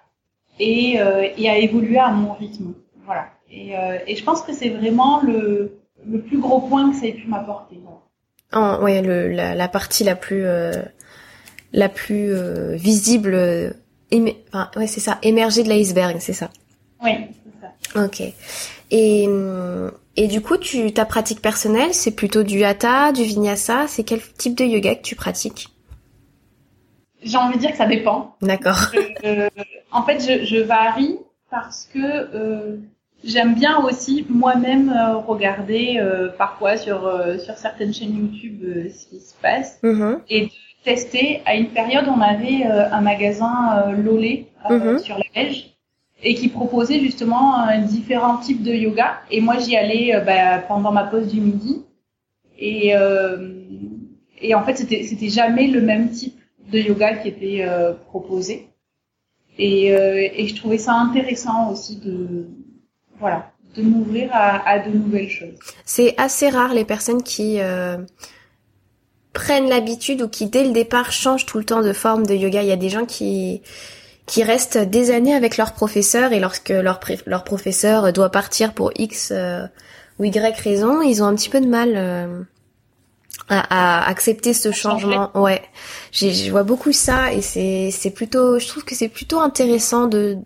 et, 0.58 1.00
euh, 1.00 1.28
et 1.36 1.48
à 1.48 1.58
évoluer 1.58 1.98
à 1.98 2.10
mon 2.10 2.32
rythme. 2.34 2.74
Voilà. 3.04 3.28
Et, 3.50 3.76
euh, 3.76 3.98
et 4.06 4.16
je 4.16 4.24
pense 4.24 4.42
que 4.42 4.52
c'est 4.52 4.70
vraiment 4.70 5.20
le, 5.22 5.78
le 6.06 6.20
plus 6.20 6.38
gros 6.38 6.60
point 6.60 6.90
que 6.90 6.96
ça 6.96 7.06
ait 7.06 7.12
pu 7.12 7.28
m'apporter. 7.28 7.80
Voilà. 8.52 8.80
ouais, 8.82 9.02
le, 9.02 9.28
la, 9.28 9.54
la, 9.54 9.68
partie 9.68 10.04
la 10.04 10.16
plus 10.16 10.44
euh, 10.44 10.72
la 11.72 11.88
plus 11.88 12.32
visible, 12.74 13.34
euh, 13.34 13.70
enfin, 14.48 14.70
ouais, 14.76 14.86
c'est 14.86 15.00
ça, 15.00 15.18
émerger 15.22 15.62
de 15.62 15.68
l'iceberg, 15.68 16.16
c'est 16.20 16.32
ça. 16.32 16.50
Oui, 17.02 17.12
c'est 17.44 17.92
ça. 17.94 18.04
Ok. 18.04 18.22
Et 18.90 19.28
et 20.18 20.28
du 20.28 20.40
coup, 20.40 20.56
tu 20.56 20.92
ta 20.92 21.04
pratique 21.04 21.42
personnelle, 21.42 21.92
c'est 21.92 22.12
plutôt 22.12 22.42
du 22.42 22.64
hatha, 22.64 23.12
du 23.12 23.22
vinyasa, 23.22 23.86
c'est 23.86 24.02
quel 24.02 24.20
type 24.22 24.56
de 24.56 24.64
yoga 24.64 24.94
que 24.94 25.02
tu 25.02 25.14
pratiques? 25.14 25.68
J'ai 27.22 27.36
envie 27.36 27.56
de 27.56 27.60
dire 27.60 27.72
que 27.72 27.76
ça 27.76 27.86
dépend. 27.86 28.34
D'accord. 28.40 28.92
En 29.96 30.02
fait, 30.02 30.20
je, 30.20 30.44
je, 30.44 30.60
varie 30.60 31.18
parce 31.50 31.88
que 31.92 31.98
euh, 31.98 32.76
j'aime 33.24 33.54
bien 33.54 33.78
aussi 33.78 34.26
moi-même 34.28 34.90
euh, 34.90 35.16
regarder 35.16 35.98
euh, 35.98 36.28
parfois 36.28 36.76
sur 36.76 37.06
euh, 37.06 37.38
sur 37.38 37.56
certaines 37.56 37.94
chaînes 37.94 38.16
YouTube 38.16 38.62
euh, 38.64 38.90
ce 38.90 39.06
qui 39.06 39.20
se 39.20 39.34
passe 39.40 39.80
mm-hmm. 39.82 40.18
et 40.28 40.46
de 40.46 40.50
tester. 40.84 41.42
À 41.46 41.56
une 41.56 41.68
période, 41.68 42.06
on 42.08 42.20
avait 42.20 42.64
un 42.64 43.00
magasin 43.00 43.92
Lolé 44.04 44.46
mm-hmm. 44.68 44.98
sur 44.98 45.16
la 45.18 45.24
Belge 45.34 45.74
et 46.22 46.34
qui 46.34 46.48
proposait 46.48 47.00
justement 47.00 47.66
différents 47.82 48.36
types 48.36 48.62
de 48.62 48.72
yoga. 48.72 49.20
Et 49.30 49.40
moi, 49.40 49.58
j'y 49.58 49.76
allais 49.76 50.12
bah, 50.24 50.58
pendant 50.58 50.92
ma 50.92 51.04
pause 51.04 51.26
du 51.26 51.40
midi. 51.40 51.82
Et, 52.58 52.92
et 54.40 54.54
en 54.54 54.62
fait, 54.62 54.76
c'était 54.76 55.28
jamais 55.28 55.66
le 55.66 55.80
même 55.80 56.10
type 56.10 56.38
de 56.70 56.78
yoga 56.78 57.14
qui 57.16 57.28
était 57.28 57.64
euh, 57.66 57.92
proposé. 57.92 58.68
Et, 59.58 59.94
euh, 59.94 60.28
et, 60.32 60.48
je 60.48 60.54
trouvais 60.56 60.78
ça 60.78 60.92
intéressant 60.94 61.70
aussi 61.70 61.96
de, 61.96 62.46
voilà, 63.18 63.50
de 63.74 63.82
m'ouvrir 63.82 64.28
à, 64.32 64.68
à, 64.68 64.78
de 64.80 64.90
nouvelles 64.90 65.30
choses. 65.30 65.58
C'est 65.84 66.14
assez 66.18 66.50
rare 66.50 66.74
les 66.74 66.84
personnes 66.84 67.22
qui 67.22 67.60
euh, 67.60 67.96
prennent 69.32 69.68
l'habitude 69.68 70.22
ou 70.22 70.28
qui 70.28 70.46
dès 70.46 70.64
le 70.64 70.72
départ 70.72 71.10
changent 71.10 71.46
tout 71.46 71.58
le 71.58 71.64
temps 71.64 71.82
de 71.82 71.92
forme 71.92 72.26
de 72.26 72.34
yoga. 72.34 72.62
Il 72.62 72.68
y 72.68 72.72
a 72.72 72.76
des 72.76 72.90
gens 72.90 73.06
qui 73.06 73.62
qui 74.26 74.42
restent 74.42 74.78
des 74.78 75.12
années 75.12 75.36
avec 75.36 75.56
leur 75.56 75.72
professeur 75.72 76.32
et 76.32 76.40
lorsque 76.40 76.70
leur, 76.70 76.98
leur 77.26 77.44
professeur 77.44 78.12
doit 78.12 78.30
partir 78.30 78.74
pour 78.74 78.90
X 78.96 79.32
ou 80.18 80.24
Y 80.24 80.58
raison, 80.58 81.00
ils 81.00 81.22
ont 81.22 81.26
un 81.26 81.34
petit 81.36 81.48
peu 81.48 81.60
de 81.60 81.68
mal 81.68 82.46
à, 83.48 84.06
accepter 84.08 84.54
ce 84.54 84.72
changement. 84.72 85.30
Ouais, 85.34 85.62
je 86.12 86.50
vois 86.50 86.64
beaucoup 86.64 86.92
ça 86.92 87.32
et 87.32 87.42
c'est 87.42 87.90
c'est 87.92 88.10
plutôt, 88.10 88.58
je 88.58 88.66
trouve 88.66 88.84
que 88.84 88.94
c'est 88.94 89.08
plutôt 89.08 89.40
intéressant 89.40 90.06
de 90.06 90.38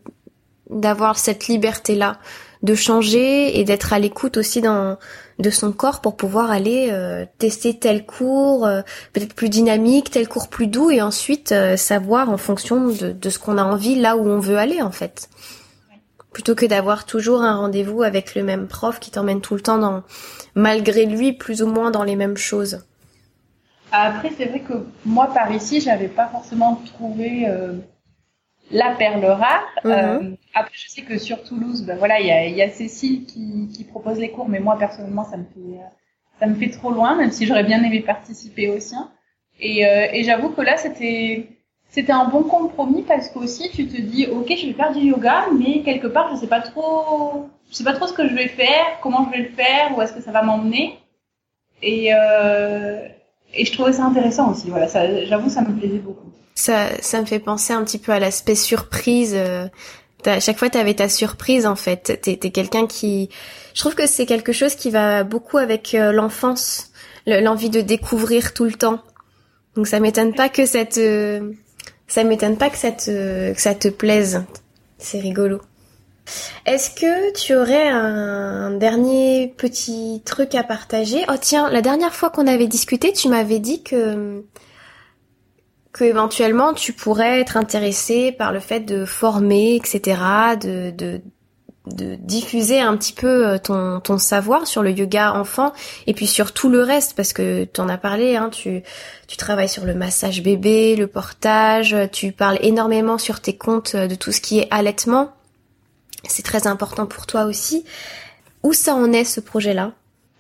d'avoir 0.69 1.19
cette 1.19 1.49
liberté 1.49 1.95
là, 1.95 2.19
de 2.63 2.75
changer 2.75 3.59
et 3.59 3.65
d'être 3.65 3.93
à 3.93 3.99
l'écoute 3.99 4.37
aussi 4.37 4.61
dans 4.61 4.99
de 5.41 5.51
son 5.51 5.73
corps 5.73 6.01
pour 6.01 6.17
pouvoir 6.17 6.51
aller 6.51 6.89
euh, 6.91 7.25
tester 7.39 7.79
tel 7.79 8.05
cours 8.05 8.67
euh, 8.67 8.83
peut-être 9.13 9.35
plus 9.35 9.49
dynamique, 9.49 10.11
tel 10.11 10.29
cours 10.29 10.49
plus 10.49 10.67
doux 10.67 10.91
et 10.91 11.01
ensuite 11.01 11.53
euh, 11.53 11.77
savoir 11.77 12.29
en 12.29 12.37
fonction 12.37 12.89
de, 12.89 13.13
de 13.13 13.31
ce 13.31 13.39
qu'on 13.39 13.57
a 13.57 13.65
envie 13.65 13.97
là 13.97 14.17
où 14.17 14.29
on 14.29 14.39
veut 14.39 14.59
aller 14.59 14.83
en 14.83 14.91
fait. 14.91 15.29
Plutôt 16.33 16.55
que 16.55 16.67
d'avoir 16.67 17.07
toujours 17.07 17.43
un 17.43 17.57
rendez-vous 17.57 18.03
avec 18.03 18.35
le 18.35 18.43
même 18.43 18.69
prof 18.69 19.01
qui 19.01 19.11
t'emmène 19.11 19.41
tout 19.41 19.55
le 19.55 19.61
temps 19.61 19.79
dans 19.79 20.05
malgré 20.55 21.07
lui 21.07 21.33
plus 21.33 21.63
ou 21.63 21.67
moins 21.67 21.91
dans 21.91 22.05
les 22.05 22.17
mêmes 22.17 22.37
choses. 22.37 22.85
Après, 23.93 24.31
c'est 24.37 24.45
vrai 24.45 24.61
que 24.61 24.87
moi, 25.05 25.33
par 25.35 25.51
ici, 25.53 25.81
j'avais 25.81 26.09
pas 26.09 26.29
forcément 26.29 26.81
trouvé 26.95 27.49
euh, 27.49 27.75
la 28.71 28.95
perle 28.95 29.25
rare. 29.25 29.67
Mhm. 29.85 29.91
Euh, 29.91 30.31
après, 30.55 30.75
je 30.75 30.89
sais 30.89 31.03
que 31.03 31.19
sur 31.19 31.43
Toulouse, 31.43 31.85
ben 31.85 31.99
voilà, 31.99 32.21
il 32.21 32.27
y 32.27 32.31
a, 32.31 32.47
y 32.47 32.63
a, 32.63 32.71
Cécile 32.71 33.25
qui, 33.27 33.69
qui, 33.75 33.85
propose 33.85 34.19
les 34.19 34.31
cours, 34.31 34.49
mais 34.49 34.61
moi, 34.61 34.79
personnellement, 34.79 35.25
ça 35.25 35.37
me 35.37 35.45
fait, 35.45 35.81
ça 36.39 36.47
me 36.47 36.55
fait 36.55 36.71
trop 36.71 36.93
loin, 36.93 37.17
même 37.17 37.33
si 37.33 37.47
j'aurais 37.47 37.65
bien 37.65 37.83
aimé 37.83 38.01
participer 38.01 38.69
au 38.69 38.79
sien. 38.79 39.11
Et, 39.59 39.87
euh, 39.87 40.07
et 40.13 40.25
j'avoue 40.25 40.51
que 40.51 40.63
là, 40.63 40.77
c'était, 40.77 41.49
c'était 41.91 42.13
un 42.13 42.27
bon 42.27 42.43
compromis 42.43 43.03
parce 43.03 43.29
qu'aussi, 43.29 43.71
tu 43.71 43.87
te 43.89 44.01
dis, 44.01 44.27
ok, 44.27 44.47
je 44.57 44.67
vais 44.67 44.73
faire 44.73 44.93
du 44.93 45.01
yoga, 45.01 45.47
mais 45.59 45.83
quelque 45.83 46.07
part, 46.07 46.35
je 46.35 46.41
sais 46.41 46.47
pas 46.47 46.61
trop 46.61 47.49
je 47.71 47.77
sais 47.77 47.85
pas 47.85 47.93
trop 47.93 48.07
ce 48.07 48.13
que 48.13 48.29
je 48.29 48.35
vais 48.35 48.49
faire, 48.49 48.99
comment 49.01 49.27
je 49.27 49.37
vais 49.37 49.45
le 49.45 49.55
faire, 49.55 49.97
où 49.97 50.03
est-ce 50.03 50.13
que 50.13 50.21
ça 50.21 50.33
va 50.33 50.43
m'emmener. 50.43 50.99
Et, 51.83 52.13
euh, 52.13 53.07
et 53.55 53.65
je 53.65 53.73
trouvais 53.73 53.93
ça 53.93 54.05
intéressant 54.05 54.51
aussi. 54.51 54.69
Voilà, 54.71 54.89
ça, 54.89 55.25
j'avoue, 55.25 55.49
ça 55.49 55.63
me 55.63 55.73
plaisait 55.73 55.99
beaucoup. 55.99 56.31
Ça, 56.57 56.89
ça 57.01 57.21
me 57.21 57.27
fait 57.27 57.39
penser 57.39 57.73
un 57.73 57.85
petit 57.85 57.99
peu 57.99 58.13
à 58.13 58.19
l'aspect 58.19 58.57
surprise. 58.57 59.35
Euh, 59.37 59.69
à 60.27 60.41
chaque 60.41 60.59
fois, 60.59 60.69
tu 60.69 60.79
avais 60.79 60.95
ta 60.95 61.09
surprise 61.09 61.65
en 61.65 61.77
fait. 61.77 62.21
T'es 62.21 62.39
es, 62.43 62.51
quelqu'un 62.51 62.87
qui, 62.87 63.31
je 63.73 63.81
trouve 63.81 63.95
que 63.95 64.07
c'est 64.07 64.27
quelque 64.27 64.53
chose 64.53 64.75
qui 64.75 64.91
va 64.91 65.23
beaucoup 65.23 65.57
avec 65.57 65.95
euh, 65.95 66.13
l'enfance, 66.13 66.91
l'envie 67.27 67.71
de 67.71 67.81
découvrir 67.81 68.53
tout 68.53 68.65
le 68.65 68.73
temps. 68.73 68.99
Donc 69.77 69.87
ça 69.87 70.01
m'étonne 70.01 70.35
pas 70.35 70.49
que 70.49 70.67
ça 70.67 70.85
te, 70.85 71.55
ça 72.11 72.25
m'étonne 72.25 72.57
pas 72.57 72.71
que 72.71 72.77
ça 72.77 72.91
te, 72.91 73.53
que 73.53 73.61
ça 73.61 73.75
te 73.75 73.89
plaise. 73.89 74.43
C'est 74.99 75.21
rigolo. 75.21 75.61
Est-ce 76.67 76.91
que 76.91 77.33
tu 77.33 77.55
aurais 77.55 77.89
un 77.89 78.73
dernier 78.73 79.55
petit 79.57 80.23
truc 80.25 80.55
à 80.55 80.63
partager? 80.63 81.25
Oh 81.29 81.37
tiens, 81.41 81.71
la 81.71 81.83
dernière 81.83 82.15
fois 82.15 82.31
qu'on 82.31 82.47
avait 82.47 82.67
discuté, 82.67 83.13
tu 83.13 83.29
m'avais 83.29 83.59
dit 83.59 83.83
que 83.83 84.45
que 85.93 86.05
éventuellement 86.05 86.73
tu 86.73 86.93
pourrais 86.93 87.41
être 87.41 87.57
intéressé 87.57 88.31
par 88.31 88.53
le 88.53 88.61
fait 88.61 88.81
de 88.81 89.05
former, 89.05 89.75
etc., 89.75 90.21
de, 90.61 90.91
de, 90.91 91.21
de 91.87 92.15
diffuser 92.17 92.81
un 92.81 92.97
petit 92.97 93.13
peu 93.15 93.47
euh, 93.47 93.59
ton, 93.59 94.01
ton 94.01 94.19
savoir 94.19 94.67
sur 94.67 94.83
le 94.83 94.91
yoga 94.91 95.33
enfant 95.33 95.73
et 96.07 96.15
puis 96.15 96.27
sur 96.27 96.53
tout 96.53 96.69
le 96.69 96.83
reste 96.83 97.15
parce 97.17 97.33
que 97.33 97.65
tu 97.65 97.81
en 97.81 97.89
as 97.89 97.97
parlé, 97.99 98.37
hein, 98.37 98.51
tu, 98.51 98.83
tu 99.27 99.37
travailles 99.37 99.69
sur 99.69 99.85
le 99.85 99.95
massage 99.95 100.43
bébé, 100.43 100.95
le 100.95 101.07
portage, 101.07 101.97
tu 102.13 102.33
parles 102.33 102.59
énormément 102.61 103.17
sur 103.19 103.41
tes 103.41 103.57
comptes 103.57 103.97
de 103.97 104.15
tout 104.15 104.31
ce 104.33 104.41
qui 104.41 104.59
est 104.59 104.69
allaitement. 104.71 105.33
C'est 106.29 106.43
très 106.45 106.67
important 106.67 107.07
pour 107.07 107.27
toi 107.27 107.45
aussi. 107.45 107.85
Où 108.63 108.75
ça 108.75 108.95
en 108.95 109.11
est 109.13 109.25
ce 109.25 109.41
projet-là? 109.41 109.93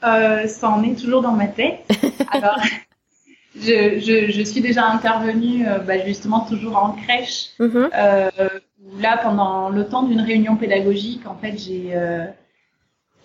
Euh, 0.04 0.46
Ça 0.46 0.68
en 0.68 0.82
est 0.82 0.94
toujours 0.94 1.22
dans 1.22 1.32
ma 1.32 1.46
tête. 1.46 1.80
Alors, 2.32 2.56
je, 3.60 3.98
je, 4.00 4.32
je, 4.32 4.42
suis 4.42 4.60
déjà 4.60 4.86
intervenue 4.86 5.66
euh, 5.66 5.78
bah, 5.78 6.04
justement 6.06 6.40
toujours 6.40 6.76
en 6.76 6.92
crèche. 6.92 7.50
Mm-hmm. 7.58 7.90
euh, 7.94 8.30
là, 9.00 9.18
pendant 9.22 9.68
le 9.68 9.86
temps 9.86 10.02
d'une 10.02 10.20
réunion 10.20 10.56
pédagogique, 10.56 11.26
en 11.26 11.34
fait, 11.36 11.56
j'ai 11.58 11.90
euh, 11.94 12.24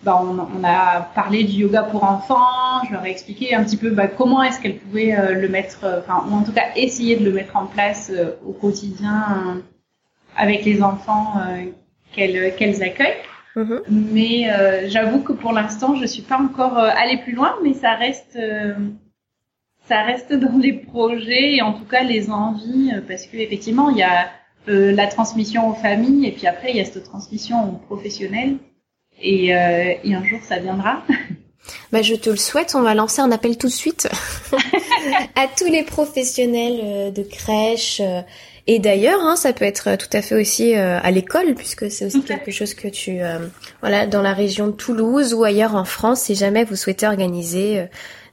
bah, 0.02 0.22
on, 0.22 0.38
on, 0.38 0.64
a 0.64 1.00
parlé 1.14 1.44
du 1.44 1.62
yoga 1.62 1.82
pour 1.82 2.04
enfants. 2.04 2.84
Je 2.86 2.92
leur 2.92 3.04
ai 3.04 3.10
expliqué 3.10 3.54
un 3.54 3.64
petit 3.64 3.76
peu 3.76 3.90
bah, 3.90 4.08
comment 4.08 4.42
est-ce 4.42 4.60
qu'elles 4.60 4.78
pouvaient 4.78 5.18
euh, 5.18 5.32
le 5.32 5.48
mettre, 5.48 5.80
enfin, 5.98 6.24
ou 6.28 6.34
en 6.34 6.42
tout 6.42 6.52
cas 6.52 6.64
essayer 6.76 7.16
de 7.16 7.24
le 7.24 7.32
mettre 7.32 7.56
en 7.56 7.66
place 7.66 8.12
au 8.46 8.52
quotidien 8.52 9.62
avec 10.36 10.64
les 10.64 10.82
enfants 10.82 11.34
qu'elles 12.12 12.82
accueillent. 12.82 13.22
Mhm. 13.56 13.82
Mais 13.88 14.50
euh, 14.50 14.88
j'avoue 14.88 15.22
que 15.22 15.32
pour 15.32 15.52
l'instant, 15.52 15.96
je 15.96 16.04
suis 16.04 16.22
pas 16.22 16.38
encore 16.38 16.76
allée 16.76 17.16
plus 17.16 17.32
loin, 17.32 17.54
mais 17.64 17.72
ça 17.72 17.94
reste, 17.94 18.36
euh, 18.36 18.74
ça 19.88 20.02
reste 20.02 20.32
dans 20.34 20.58
les 20.58 20.72
projets 20.72 21.56
et 21.56 21.62
en 21.62 21.72
tout 21.72 21.84
cas 21.84 22.02
les 22.02 22.30
envies, 22.30 22.92
parce 23.06 23.26
que 23.26 23.36
effectivement, 23.36 23.90
il 23.90 23.98
y 23.98 24.02
a 24.02 24.30
la 24.68 25.06
transmission 25.06 25.70
aux 25.70 25.74
familles 25.74 26.26
et 26.26 26.32
puis 26.32 26.48
après 26.48 26.70
il 26.70 26.76
y 26.76 26.80
a 26.80 26.84
cette 26.84 27.04
transmission 27.04 27.70
aux 27.70 27.76
professionnels. 27.86 28.56
Et, 29.22 29.46
et 29.46 30.14
un 30.14 30.24
jour 30.24 30.40
ça 30.42 30.58
viendra. 30.58 31.02
Bah, 31.90 32.00
je 32.00 32.14
te 32.14 32.30
le 32.30 32.36
souhaite, 32.36 32.76
on 32.76 32.82
va 32.82 32.94
lancer 32.94 33.20
un 33.20 33.32
appel 33.32 33.58
tout 33.58 33.66
de 33.66 33.72
suite 33.72 34.08
à 35.34 35.48
tous 35.58 35.66
les 35.66 35.82
professionnels 35.82 37.12
de 37.12 37.22
crèche, 37.24 38.00
et 38.68 38.80
d'ailleurs, 38.80 39.20
hein, 39.22 39.36
ça 39.36 39.52
peut 39.52 39.64
être 39.64 39.96
tout 39.96 40.08
à 40.12 40.22
fait 40.22 40.34
aussi 40.34 40.74
euh, 40.74 40.98
à 41.00 41.10
l'école, 41.12 41.54
puisque 41.54 41.88
c'est 41.88 42.06
aussi 42.06 42.22
quelque 42.22 42.50
chose 42.50 42.74
que 42.74 42.88
tu, 42.88 43.20
euh, 43.20 43.38
voilà, 43.80 44.08
dans 44.08 44.22
la 44.22 44.32
région 44.32 44.66
de 44.66 44.72
Toulouse 44.72 45.34
ou 45.34 45.44
ailleurs 45.44 45.76
en 45.76 45.84
France, 45.84 46.22
si 46.22 46.34
jamais 46.34 46.64
vous 46.64 46.74
souhaitez 46.74 47.06
organiser 47.06 47.78
euh, 47.78 47.86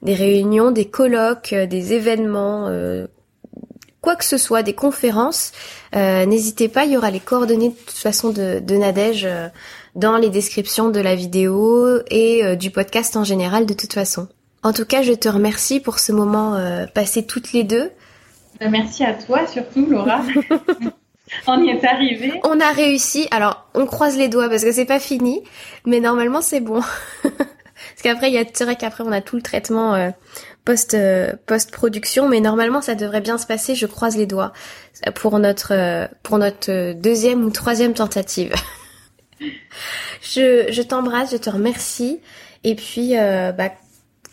des 0.04 0.14
réunions, 0.14 0.72
des 0.72 0.86
colloques, 0.86 1.54
des 1.54 1.94
événements, 1.94 2.70
quoi 4.02 4.16
que 4.16 4.26
ce 4.26 4.38
soit, 4.38 4.62
des 4.62 4.74
conférences, 4.74 5.52
n'hésitez 5.94 6.68
pas, 6.68 6.86
il 6.86 6.92
y 6.92 6.98
aura 6.98 7.10
les 7.10 7.20
coordonnées 7.20 7.70
de 7.70 7.76
toute 7.76 7.98
façon 7.98 8.30
de, 8.30 8.60
de 8.60 8.76
Nadège 8.76 9.28
dans 9.96 10.18
les 10.18 10.30
descriptions 10.30 10.90
de 10.90 11.00
la 11.00 11.16
vidéo 11.16 12.00
et 12.12 12.56
du 12.58 12.70
podcast 12.70 13.16
en 13.16 13.24
général 13.24 13.66
de 13.66 13.74
toute 13.74 13.94
façon. 13.94 14.28
En 14.62 14.74
tout 14.74 14.86
cas, 14.86 15.02
je 15.02 15.14
te 15.14 15.30
remercie 15.30 15.80
pour 15.80 16.00
ce 16.00 16.12
moment 16.12 16.58
passé 16.94 17.26
toutes 17.26 17.54
les 17.54 17.64
deux. 17.64 17.90
Euh, 18.62 18.68
merci 18.70 19.04
à 19.04 19.14
toi 19.14 19.46
surtout, 19.48 19.86
Laura. 19.86 20.22
on 21.48 21.64
y 21.64 21.70
est 21.70 21.84
arrivé. 21.86 22.40
On 22.44 22.60
a 22.60 22.72
réussi. 22.72 23.28
Alors, 23.32 23.68
on 23.74 23.86
croise 23.86 24.18
les 24.18 24.30
doigts 24.30 24.50
parce 24.50 24.64
que 24.64 24.72
c'est 24.72 24.86
pas 24.86 25.00
fini, 25.00 25.44
mais 25.86 26.00
normalement 26.00 26.42
c'est 26.42 26.62
bon. 26.62 26.82
parce 28.04 28.16
qu'après, 28.16 28.30
il 28.30 28.34
y 28.34 28.38
a 28.38 28.44
c'est 28.54 28.66
vrai 28.66 28.76
qu'après 28.76 29.04
on 29.06 29.12
a 29.12 29.22
tout 29.22 29.38
le 29.38 29.42
traitement 29.42 29.96
euh, 29.96 30.10
post 30.66 30.94
euh, 30.94 31.34
post 31.46 31.72
production, 31.72 32.28
mais 32.28 32.42
normalement 32.42 32.82
ça 32.82 32.96
devrait 32.96 33.22
bien 33.22 33.38
se 33.38 33.48
passer. 33.48 33.76
Je 33.76 33.86
croise 33.86 34.18
les 34.18 34.26
doigts 34.26 34.52
pour 35.16 35.40
notre 35.40 36.10
pour 36.22 36.38
notre 36.38 36.94
deuxième 36.94 37.44
ou 37.46 37.50
troisième 37.50 37.94
tentative. 37.94 38.54
je 40.22 40.68
je 40.70 40.82
t'embrasse, 40.82 41.32
je 41.32 41.38
te 41.38 41.50
remercie. 41.50 42.20
Et 42.66 42.76
puis, 42.76 43.14
bah, 43.14 43.72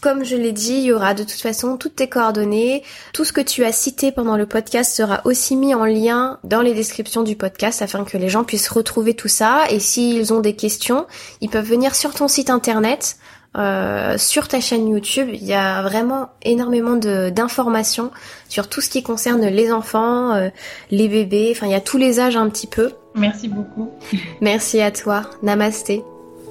comme 0.01 0.25
je 0.25 0.37
l'ai 0.37 0.53
dit, 0.53 0.75
il 0.75 0.85
y 0.85 0.93
aura 0.93 1.15
de 1.15 1.23
toute 1.23 1.41
façon 1.41 1.77
toutes 1.77 1.97
tes 1.97 2.09
coordonnées. 2.09 2.83
Tout 3.13 3.25
ce 3.25 3.33
que 3.33 3.41
tu 3.41 3.65
as 3.65 3.73
cité 3.73 4.13
pendant 4.13 4.37
le 4.37 4.47
podcast 4.47 4.95
sera 4.95 5.21
aussi 5.25 5.57
mis 5.57 5.75
en 5.75 5.85
lien 5.85 6.39
dans 6.43 6.63
les 6.63 6.75
descriptions 6.75 7.23
du 7.23 7.37
podcast 7.37 7.83
afin 7.83 8.05
que 8.05 8.17
les 8.17 8.29
gens 8.29 8.45
puissent 8.45 8.69
retrouver 8.69 9.15
tout 9.15 9.29
ça. 9.29 9.65
Et 9.71 9.79
s'ils 9.79 10.33
ont 10.33 10.41
des 10.41 10.57
questions, 10.57 11.07
ils 11.41 11.51
peuvent 11.51 11.69
venir 11.69 11.95
sur 11.95 12.15
ton 12.15 12.29
site 12.29 12.51
internet, 12.51 13.17
euh, 13.57 14.17
sur 14.17 14.47
ta 14.47 14.61
chaîne 14.61 14.89
YouTube. 14.89 15.29
Il 15.33 15.45
y 15.45 15.55
a 15.55 15.83
vraiment 15.83 16.29
énormément 16.43 16.97
d'informations 16.97 18.11
sur 18.49 18.69
tout 18.69 18.81
ce 18.81 18.89
qui 18.89 19.03
concerne 19.03 19.45
les 19.47 19.73
enfants, 19.73 20.33
euh, 20.35 20.51
les 20.91 21.09
bébés. 21.09 21.49
Enfin, 21.51 21.67
il 21.67 21.73
y 21.73 21.77
a 21.77 21.81
tous 21.81 21.99
les 21.99 22.21
âges 22.21 22.37
un 22.37 22.49
petit 22.49 22.69
peu. 22.69 22.93
Merci 23.15 23.49
beaucoup. 23.49 23.91
Merci 24.41 24.81
à 24.81 24.91
toi. 24.91 25.23
Namasté. 25.43 26.05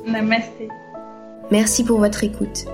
Namasté. 0.05 0.67
Merci 1.51 1.83
pour 1.83 1.99
votre 1.99 2.23
écoute. 2.23 2.65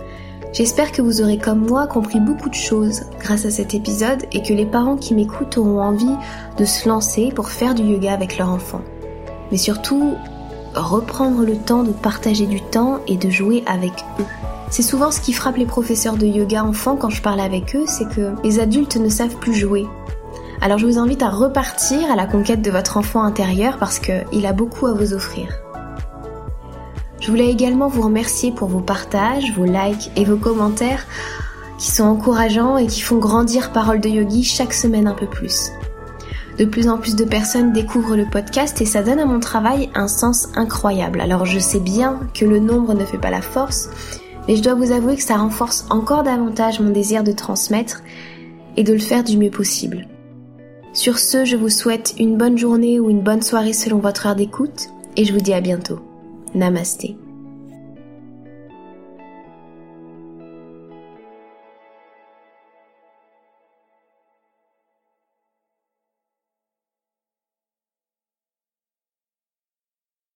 J'espère 0.54 0.92
que 0.92 1.02
vous 1.02 1.22
aurez 1.22 1.38
comme 1.38 1.68
moi 1.68 1.86
compris 1.86 2.20
beaucoup 2.20 2.50
de 2.50 2.56
choses 2.56 3.04
grâce 3.20 3.46
à 3.46 3.52
cet 3.52 3.74
épisode 3.74 4.24
et 4.32 4.42
que 4.42 4.54
les 4.54 4.66
parents 4.66 4.96
qui 4.96 5.14
m'écoutent 5.14 5.58
auront 5.58 5.82
envie 5.82 6.16
de 6.58 6.66
se 6.66 6.88
lancer 6.88 7.32
pour 7.36 7.50
faire 7.50 7.76
du 7.76 7.84
yoga 7.84 8.14
avec 8.14 8.38
leur 8.38 8.50
enfant. 8.50 8.82
Mais 9.52 9.58
surtout, 9.58 10.16
reprendre 10.76 11.44
le 11.44 11.58
temps 11.58 11.84
de 11.84 11.92
partager 11.92 12.46
du 12.46 12.62
temps 12.62 13.00
et 13.08 13.18
de 13.18 13.30
jouer 13.30 13.64
avec 13.66 13.94
eux. 14.20 14.26
C'est 14.70 14.82
souvent 14.82 15.12
ce 15.12 15.22
qui 15.22 15.34
frappe 15.34 15.58
les 15.58 15.66
professeurs 15.66 16.18
de 16.18 16.26
yoga 16.26 16.64
enfants 16.64 16.96
quand 16.96 17.10
je 17.10 17.22
parle 17.22 17.40
avec 17.40 17.76
eux, 17.76 17.86
c'est 17.88 18.10
que 18.10 18.34
les 18.44 18.60
adultes 18.60 18.98
ne 18.98 19.10
savent 19.10 19.38
plus 19.38 19.54
jouer. 19.54 19.86
Alors 20.62 20.78
je 20.78 20.86
vous 20.86 20.98
invite 20.98 21.22
à 21.22 21.30
repartir 21.30 22.12
à 22.12 22.16
la 22.16 22.26
conquête 22.26 22.62
de 22.62 22.72
votre 22.72 22.98
enfant 22.98 23.24
intérieur 23.24 23.78
parce 23.78 24.00
qu'il 24.00 24.46
a 24.46 24.54
beaucoup 24.54 24.88
à 24.88 24.94
vous 24.94 25.14
offrir. 25.14 25.48
Je 27.20 27.30
voulais 27.30 27.50
également 27.50 27.88
vous 27.88 28.02
remercier 28.02 28.52
pour 28.52 28.68
vos 28.68 28.82
partages, 28.82 29.54
vos 29.56 29.66
likes 29.66 30.12
et 30.16 30.26
vos 30.26 30.38
commentaires 30.38 31.06
qui 31.78 31.92
sont 31.92 32.04
encourageants 32.04 32.78
et 32.78 32.88
qui 32.88 33.02
font 33.02 33.18
grandir 33.18 33.72
Parole 33.72 34.00
de 34.00 34.10
Yogi 34.10 34.44
chaque 34.44 34.74
semaine 34.74 35.08
un 35.08 35.14
peu 35.14 35.28
plus. 35.28 35.72
De 36.58 36.66
plus 36.66 36.88
en 36.88 36.98
plus 36.98 37.16
de 37.16 37.26
personnes 37.26 37.74
découvrent 37.74 38.16
le 38.16 38.26
podcast 38.26 38.80
et 38.82 38.86
ça 38.86 39.04
donne 39.04 39.20
à 39.20 39.26
mon 39.26 39.40
travail 39.40 39.90
un 39.94 40.08
sens 40.08 40.48
incroyable. 40.56 41.20
Alors 41.20 41.46
je 41.46 41.60
sais 41.60 41.82
bien 41.82 42.20
que 42.34 42.46
le 42.46 42.60
nombre 42.60 42.94
ne 42.94 43.04
fait 43.04 43.18
pas 43.18 43.30
la 43.30 43.42
force, 43.42 43.90
mais 44.48 44.56
je 44.56 44.64
dois 44.64 44.76
vous 44.76 44.92
avouer 44.92 45.18
que 45.18 45.24
ça 45.24 45.38
renforce 45.38 45.86
encore 45.90 46.24
davantage 46.24 46.80
mon 46.80 46.92
désir 46.92 47.24
de 47.24 47.34
transmettre 47.34 48.04
et 48.78 48.84
de 48.84 48.94
le 48.94 49.00
faire 49.00 49.24
du 49.24 49.38
mieux 49.38 49.52
possible. 49.52 50.08
Sur 50.94 51.20
ce, 51.20 51.44
je 51.44 51.58
vous 51.58 51.70
souhaite 51.70 52.16
une 52.20 52.38
bonne 52.38 52.58
journée 52.58 53.02
ou 53.02 53.10
une 53.10 53.22
bonne 53.22 53.42
soirée 53.42 53.74
selon 53.74 54.00
votre 54.00 54.28
heure 54.28 54.36
d'écoute 54.36 54.88
et 55.18 55.26
je 55.26 55.34
vous 55.34 55.42
dis 55.42 55.54
à 55.54 55.60
bientôt. 55.60 56.00
Namaste. 56.54 57.25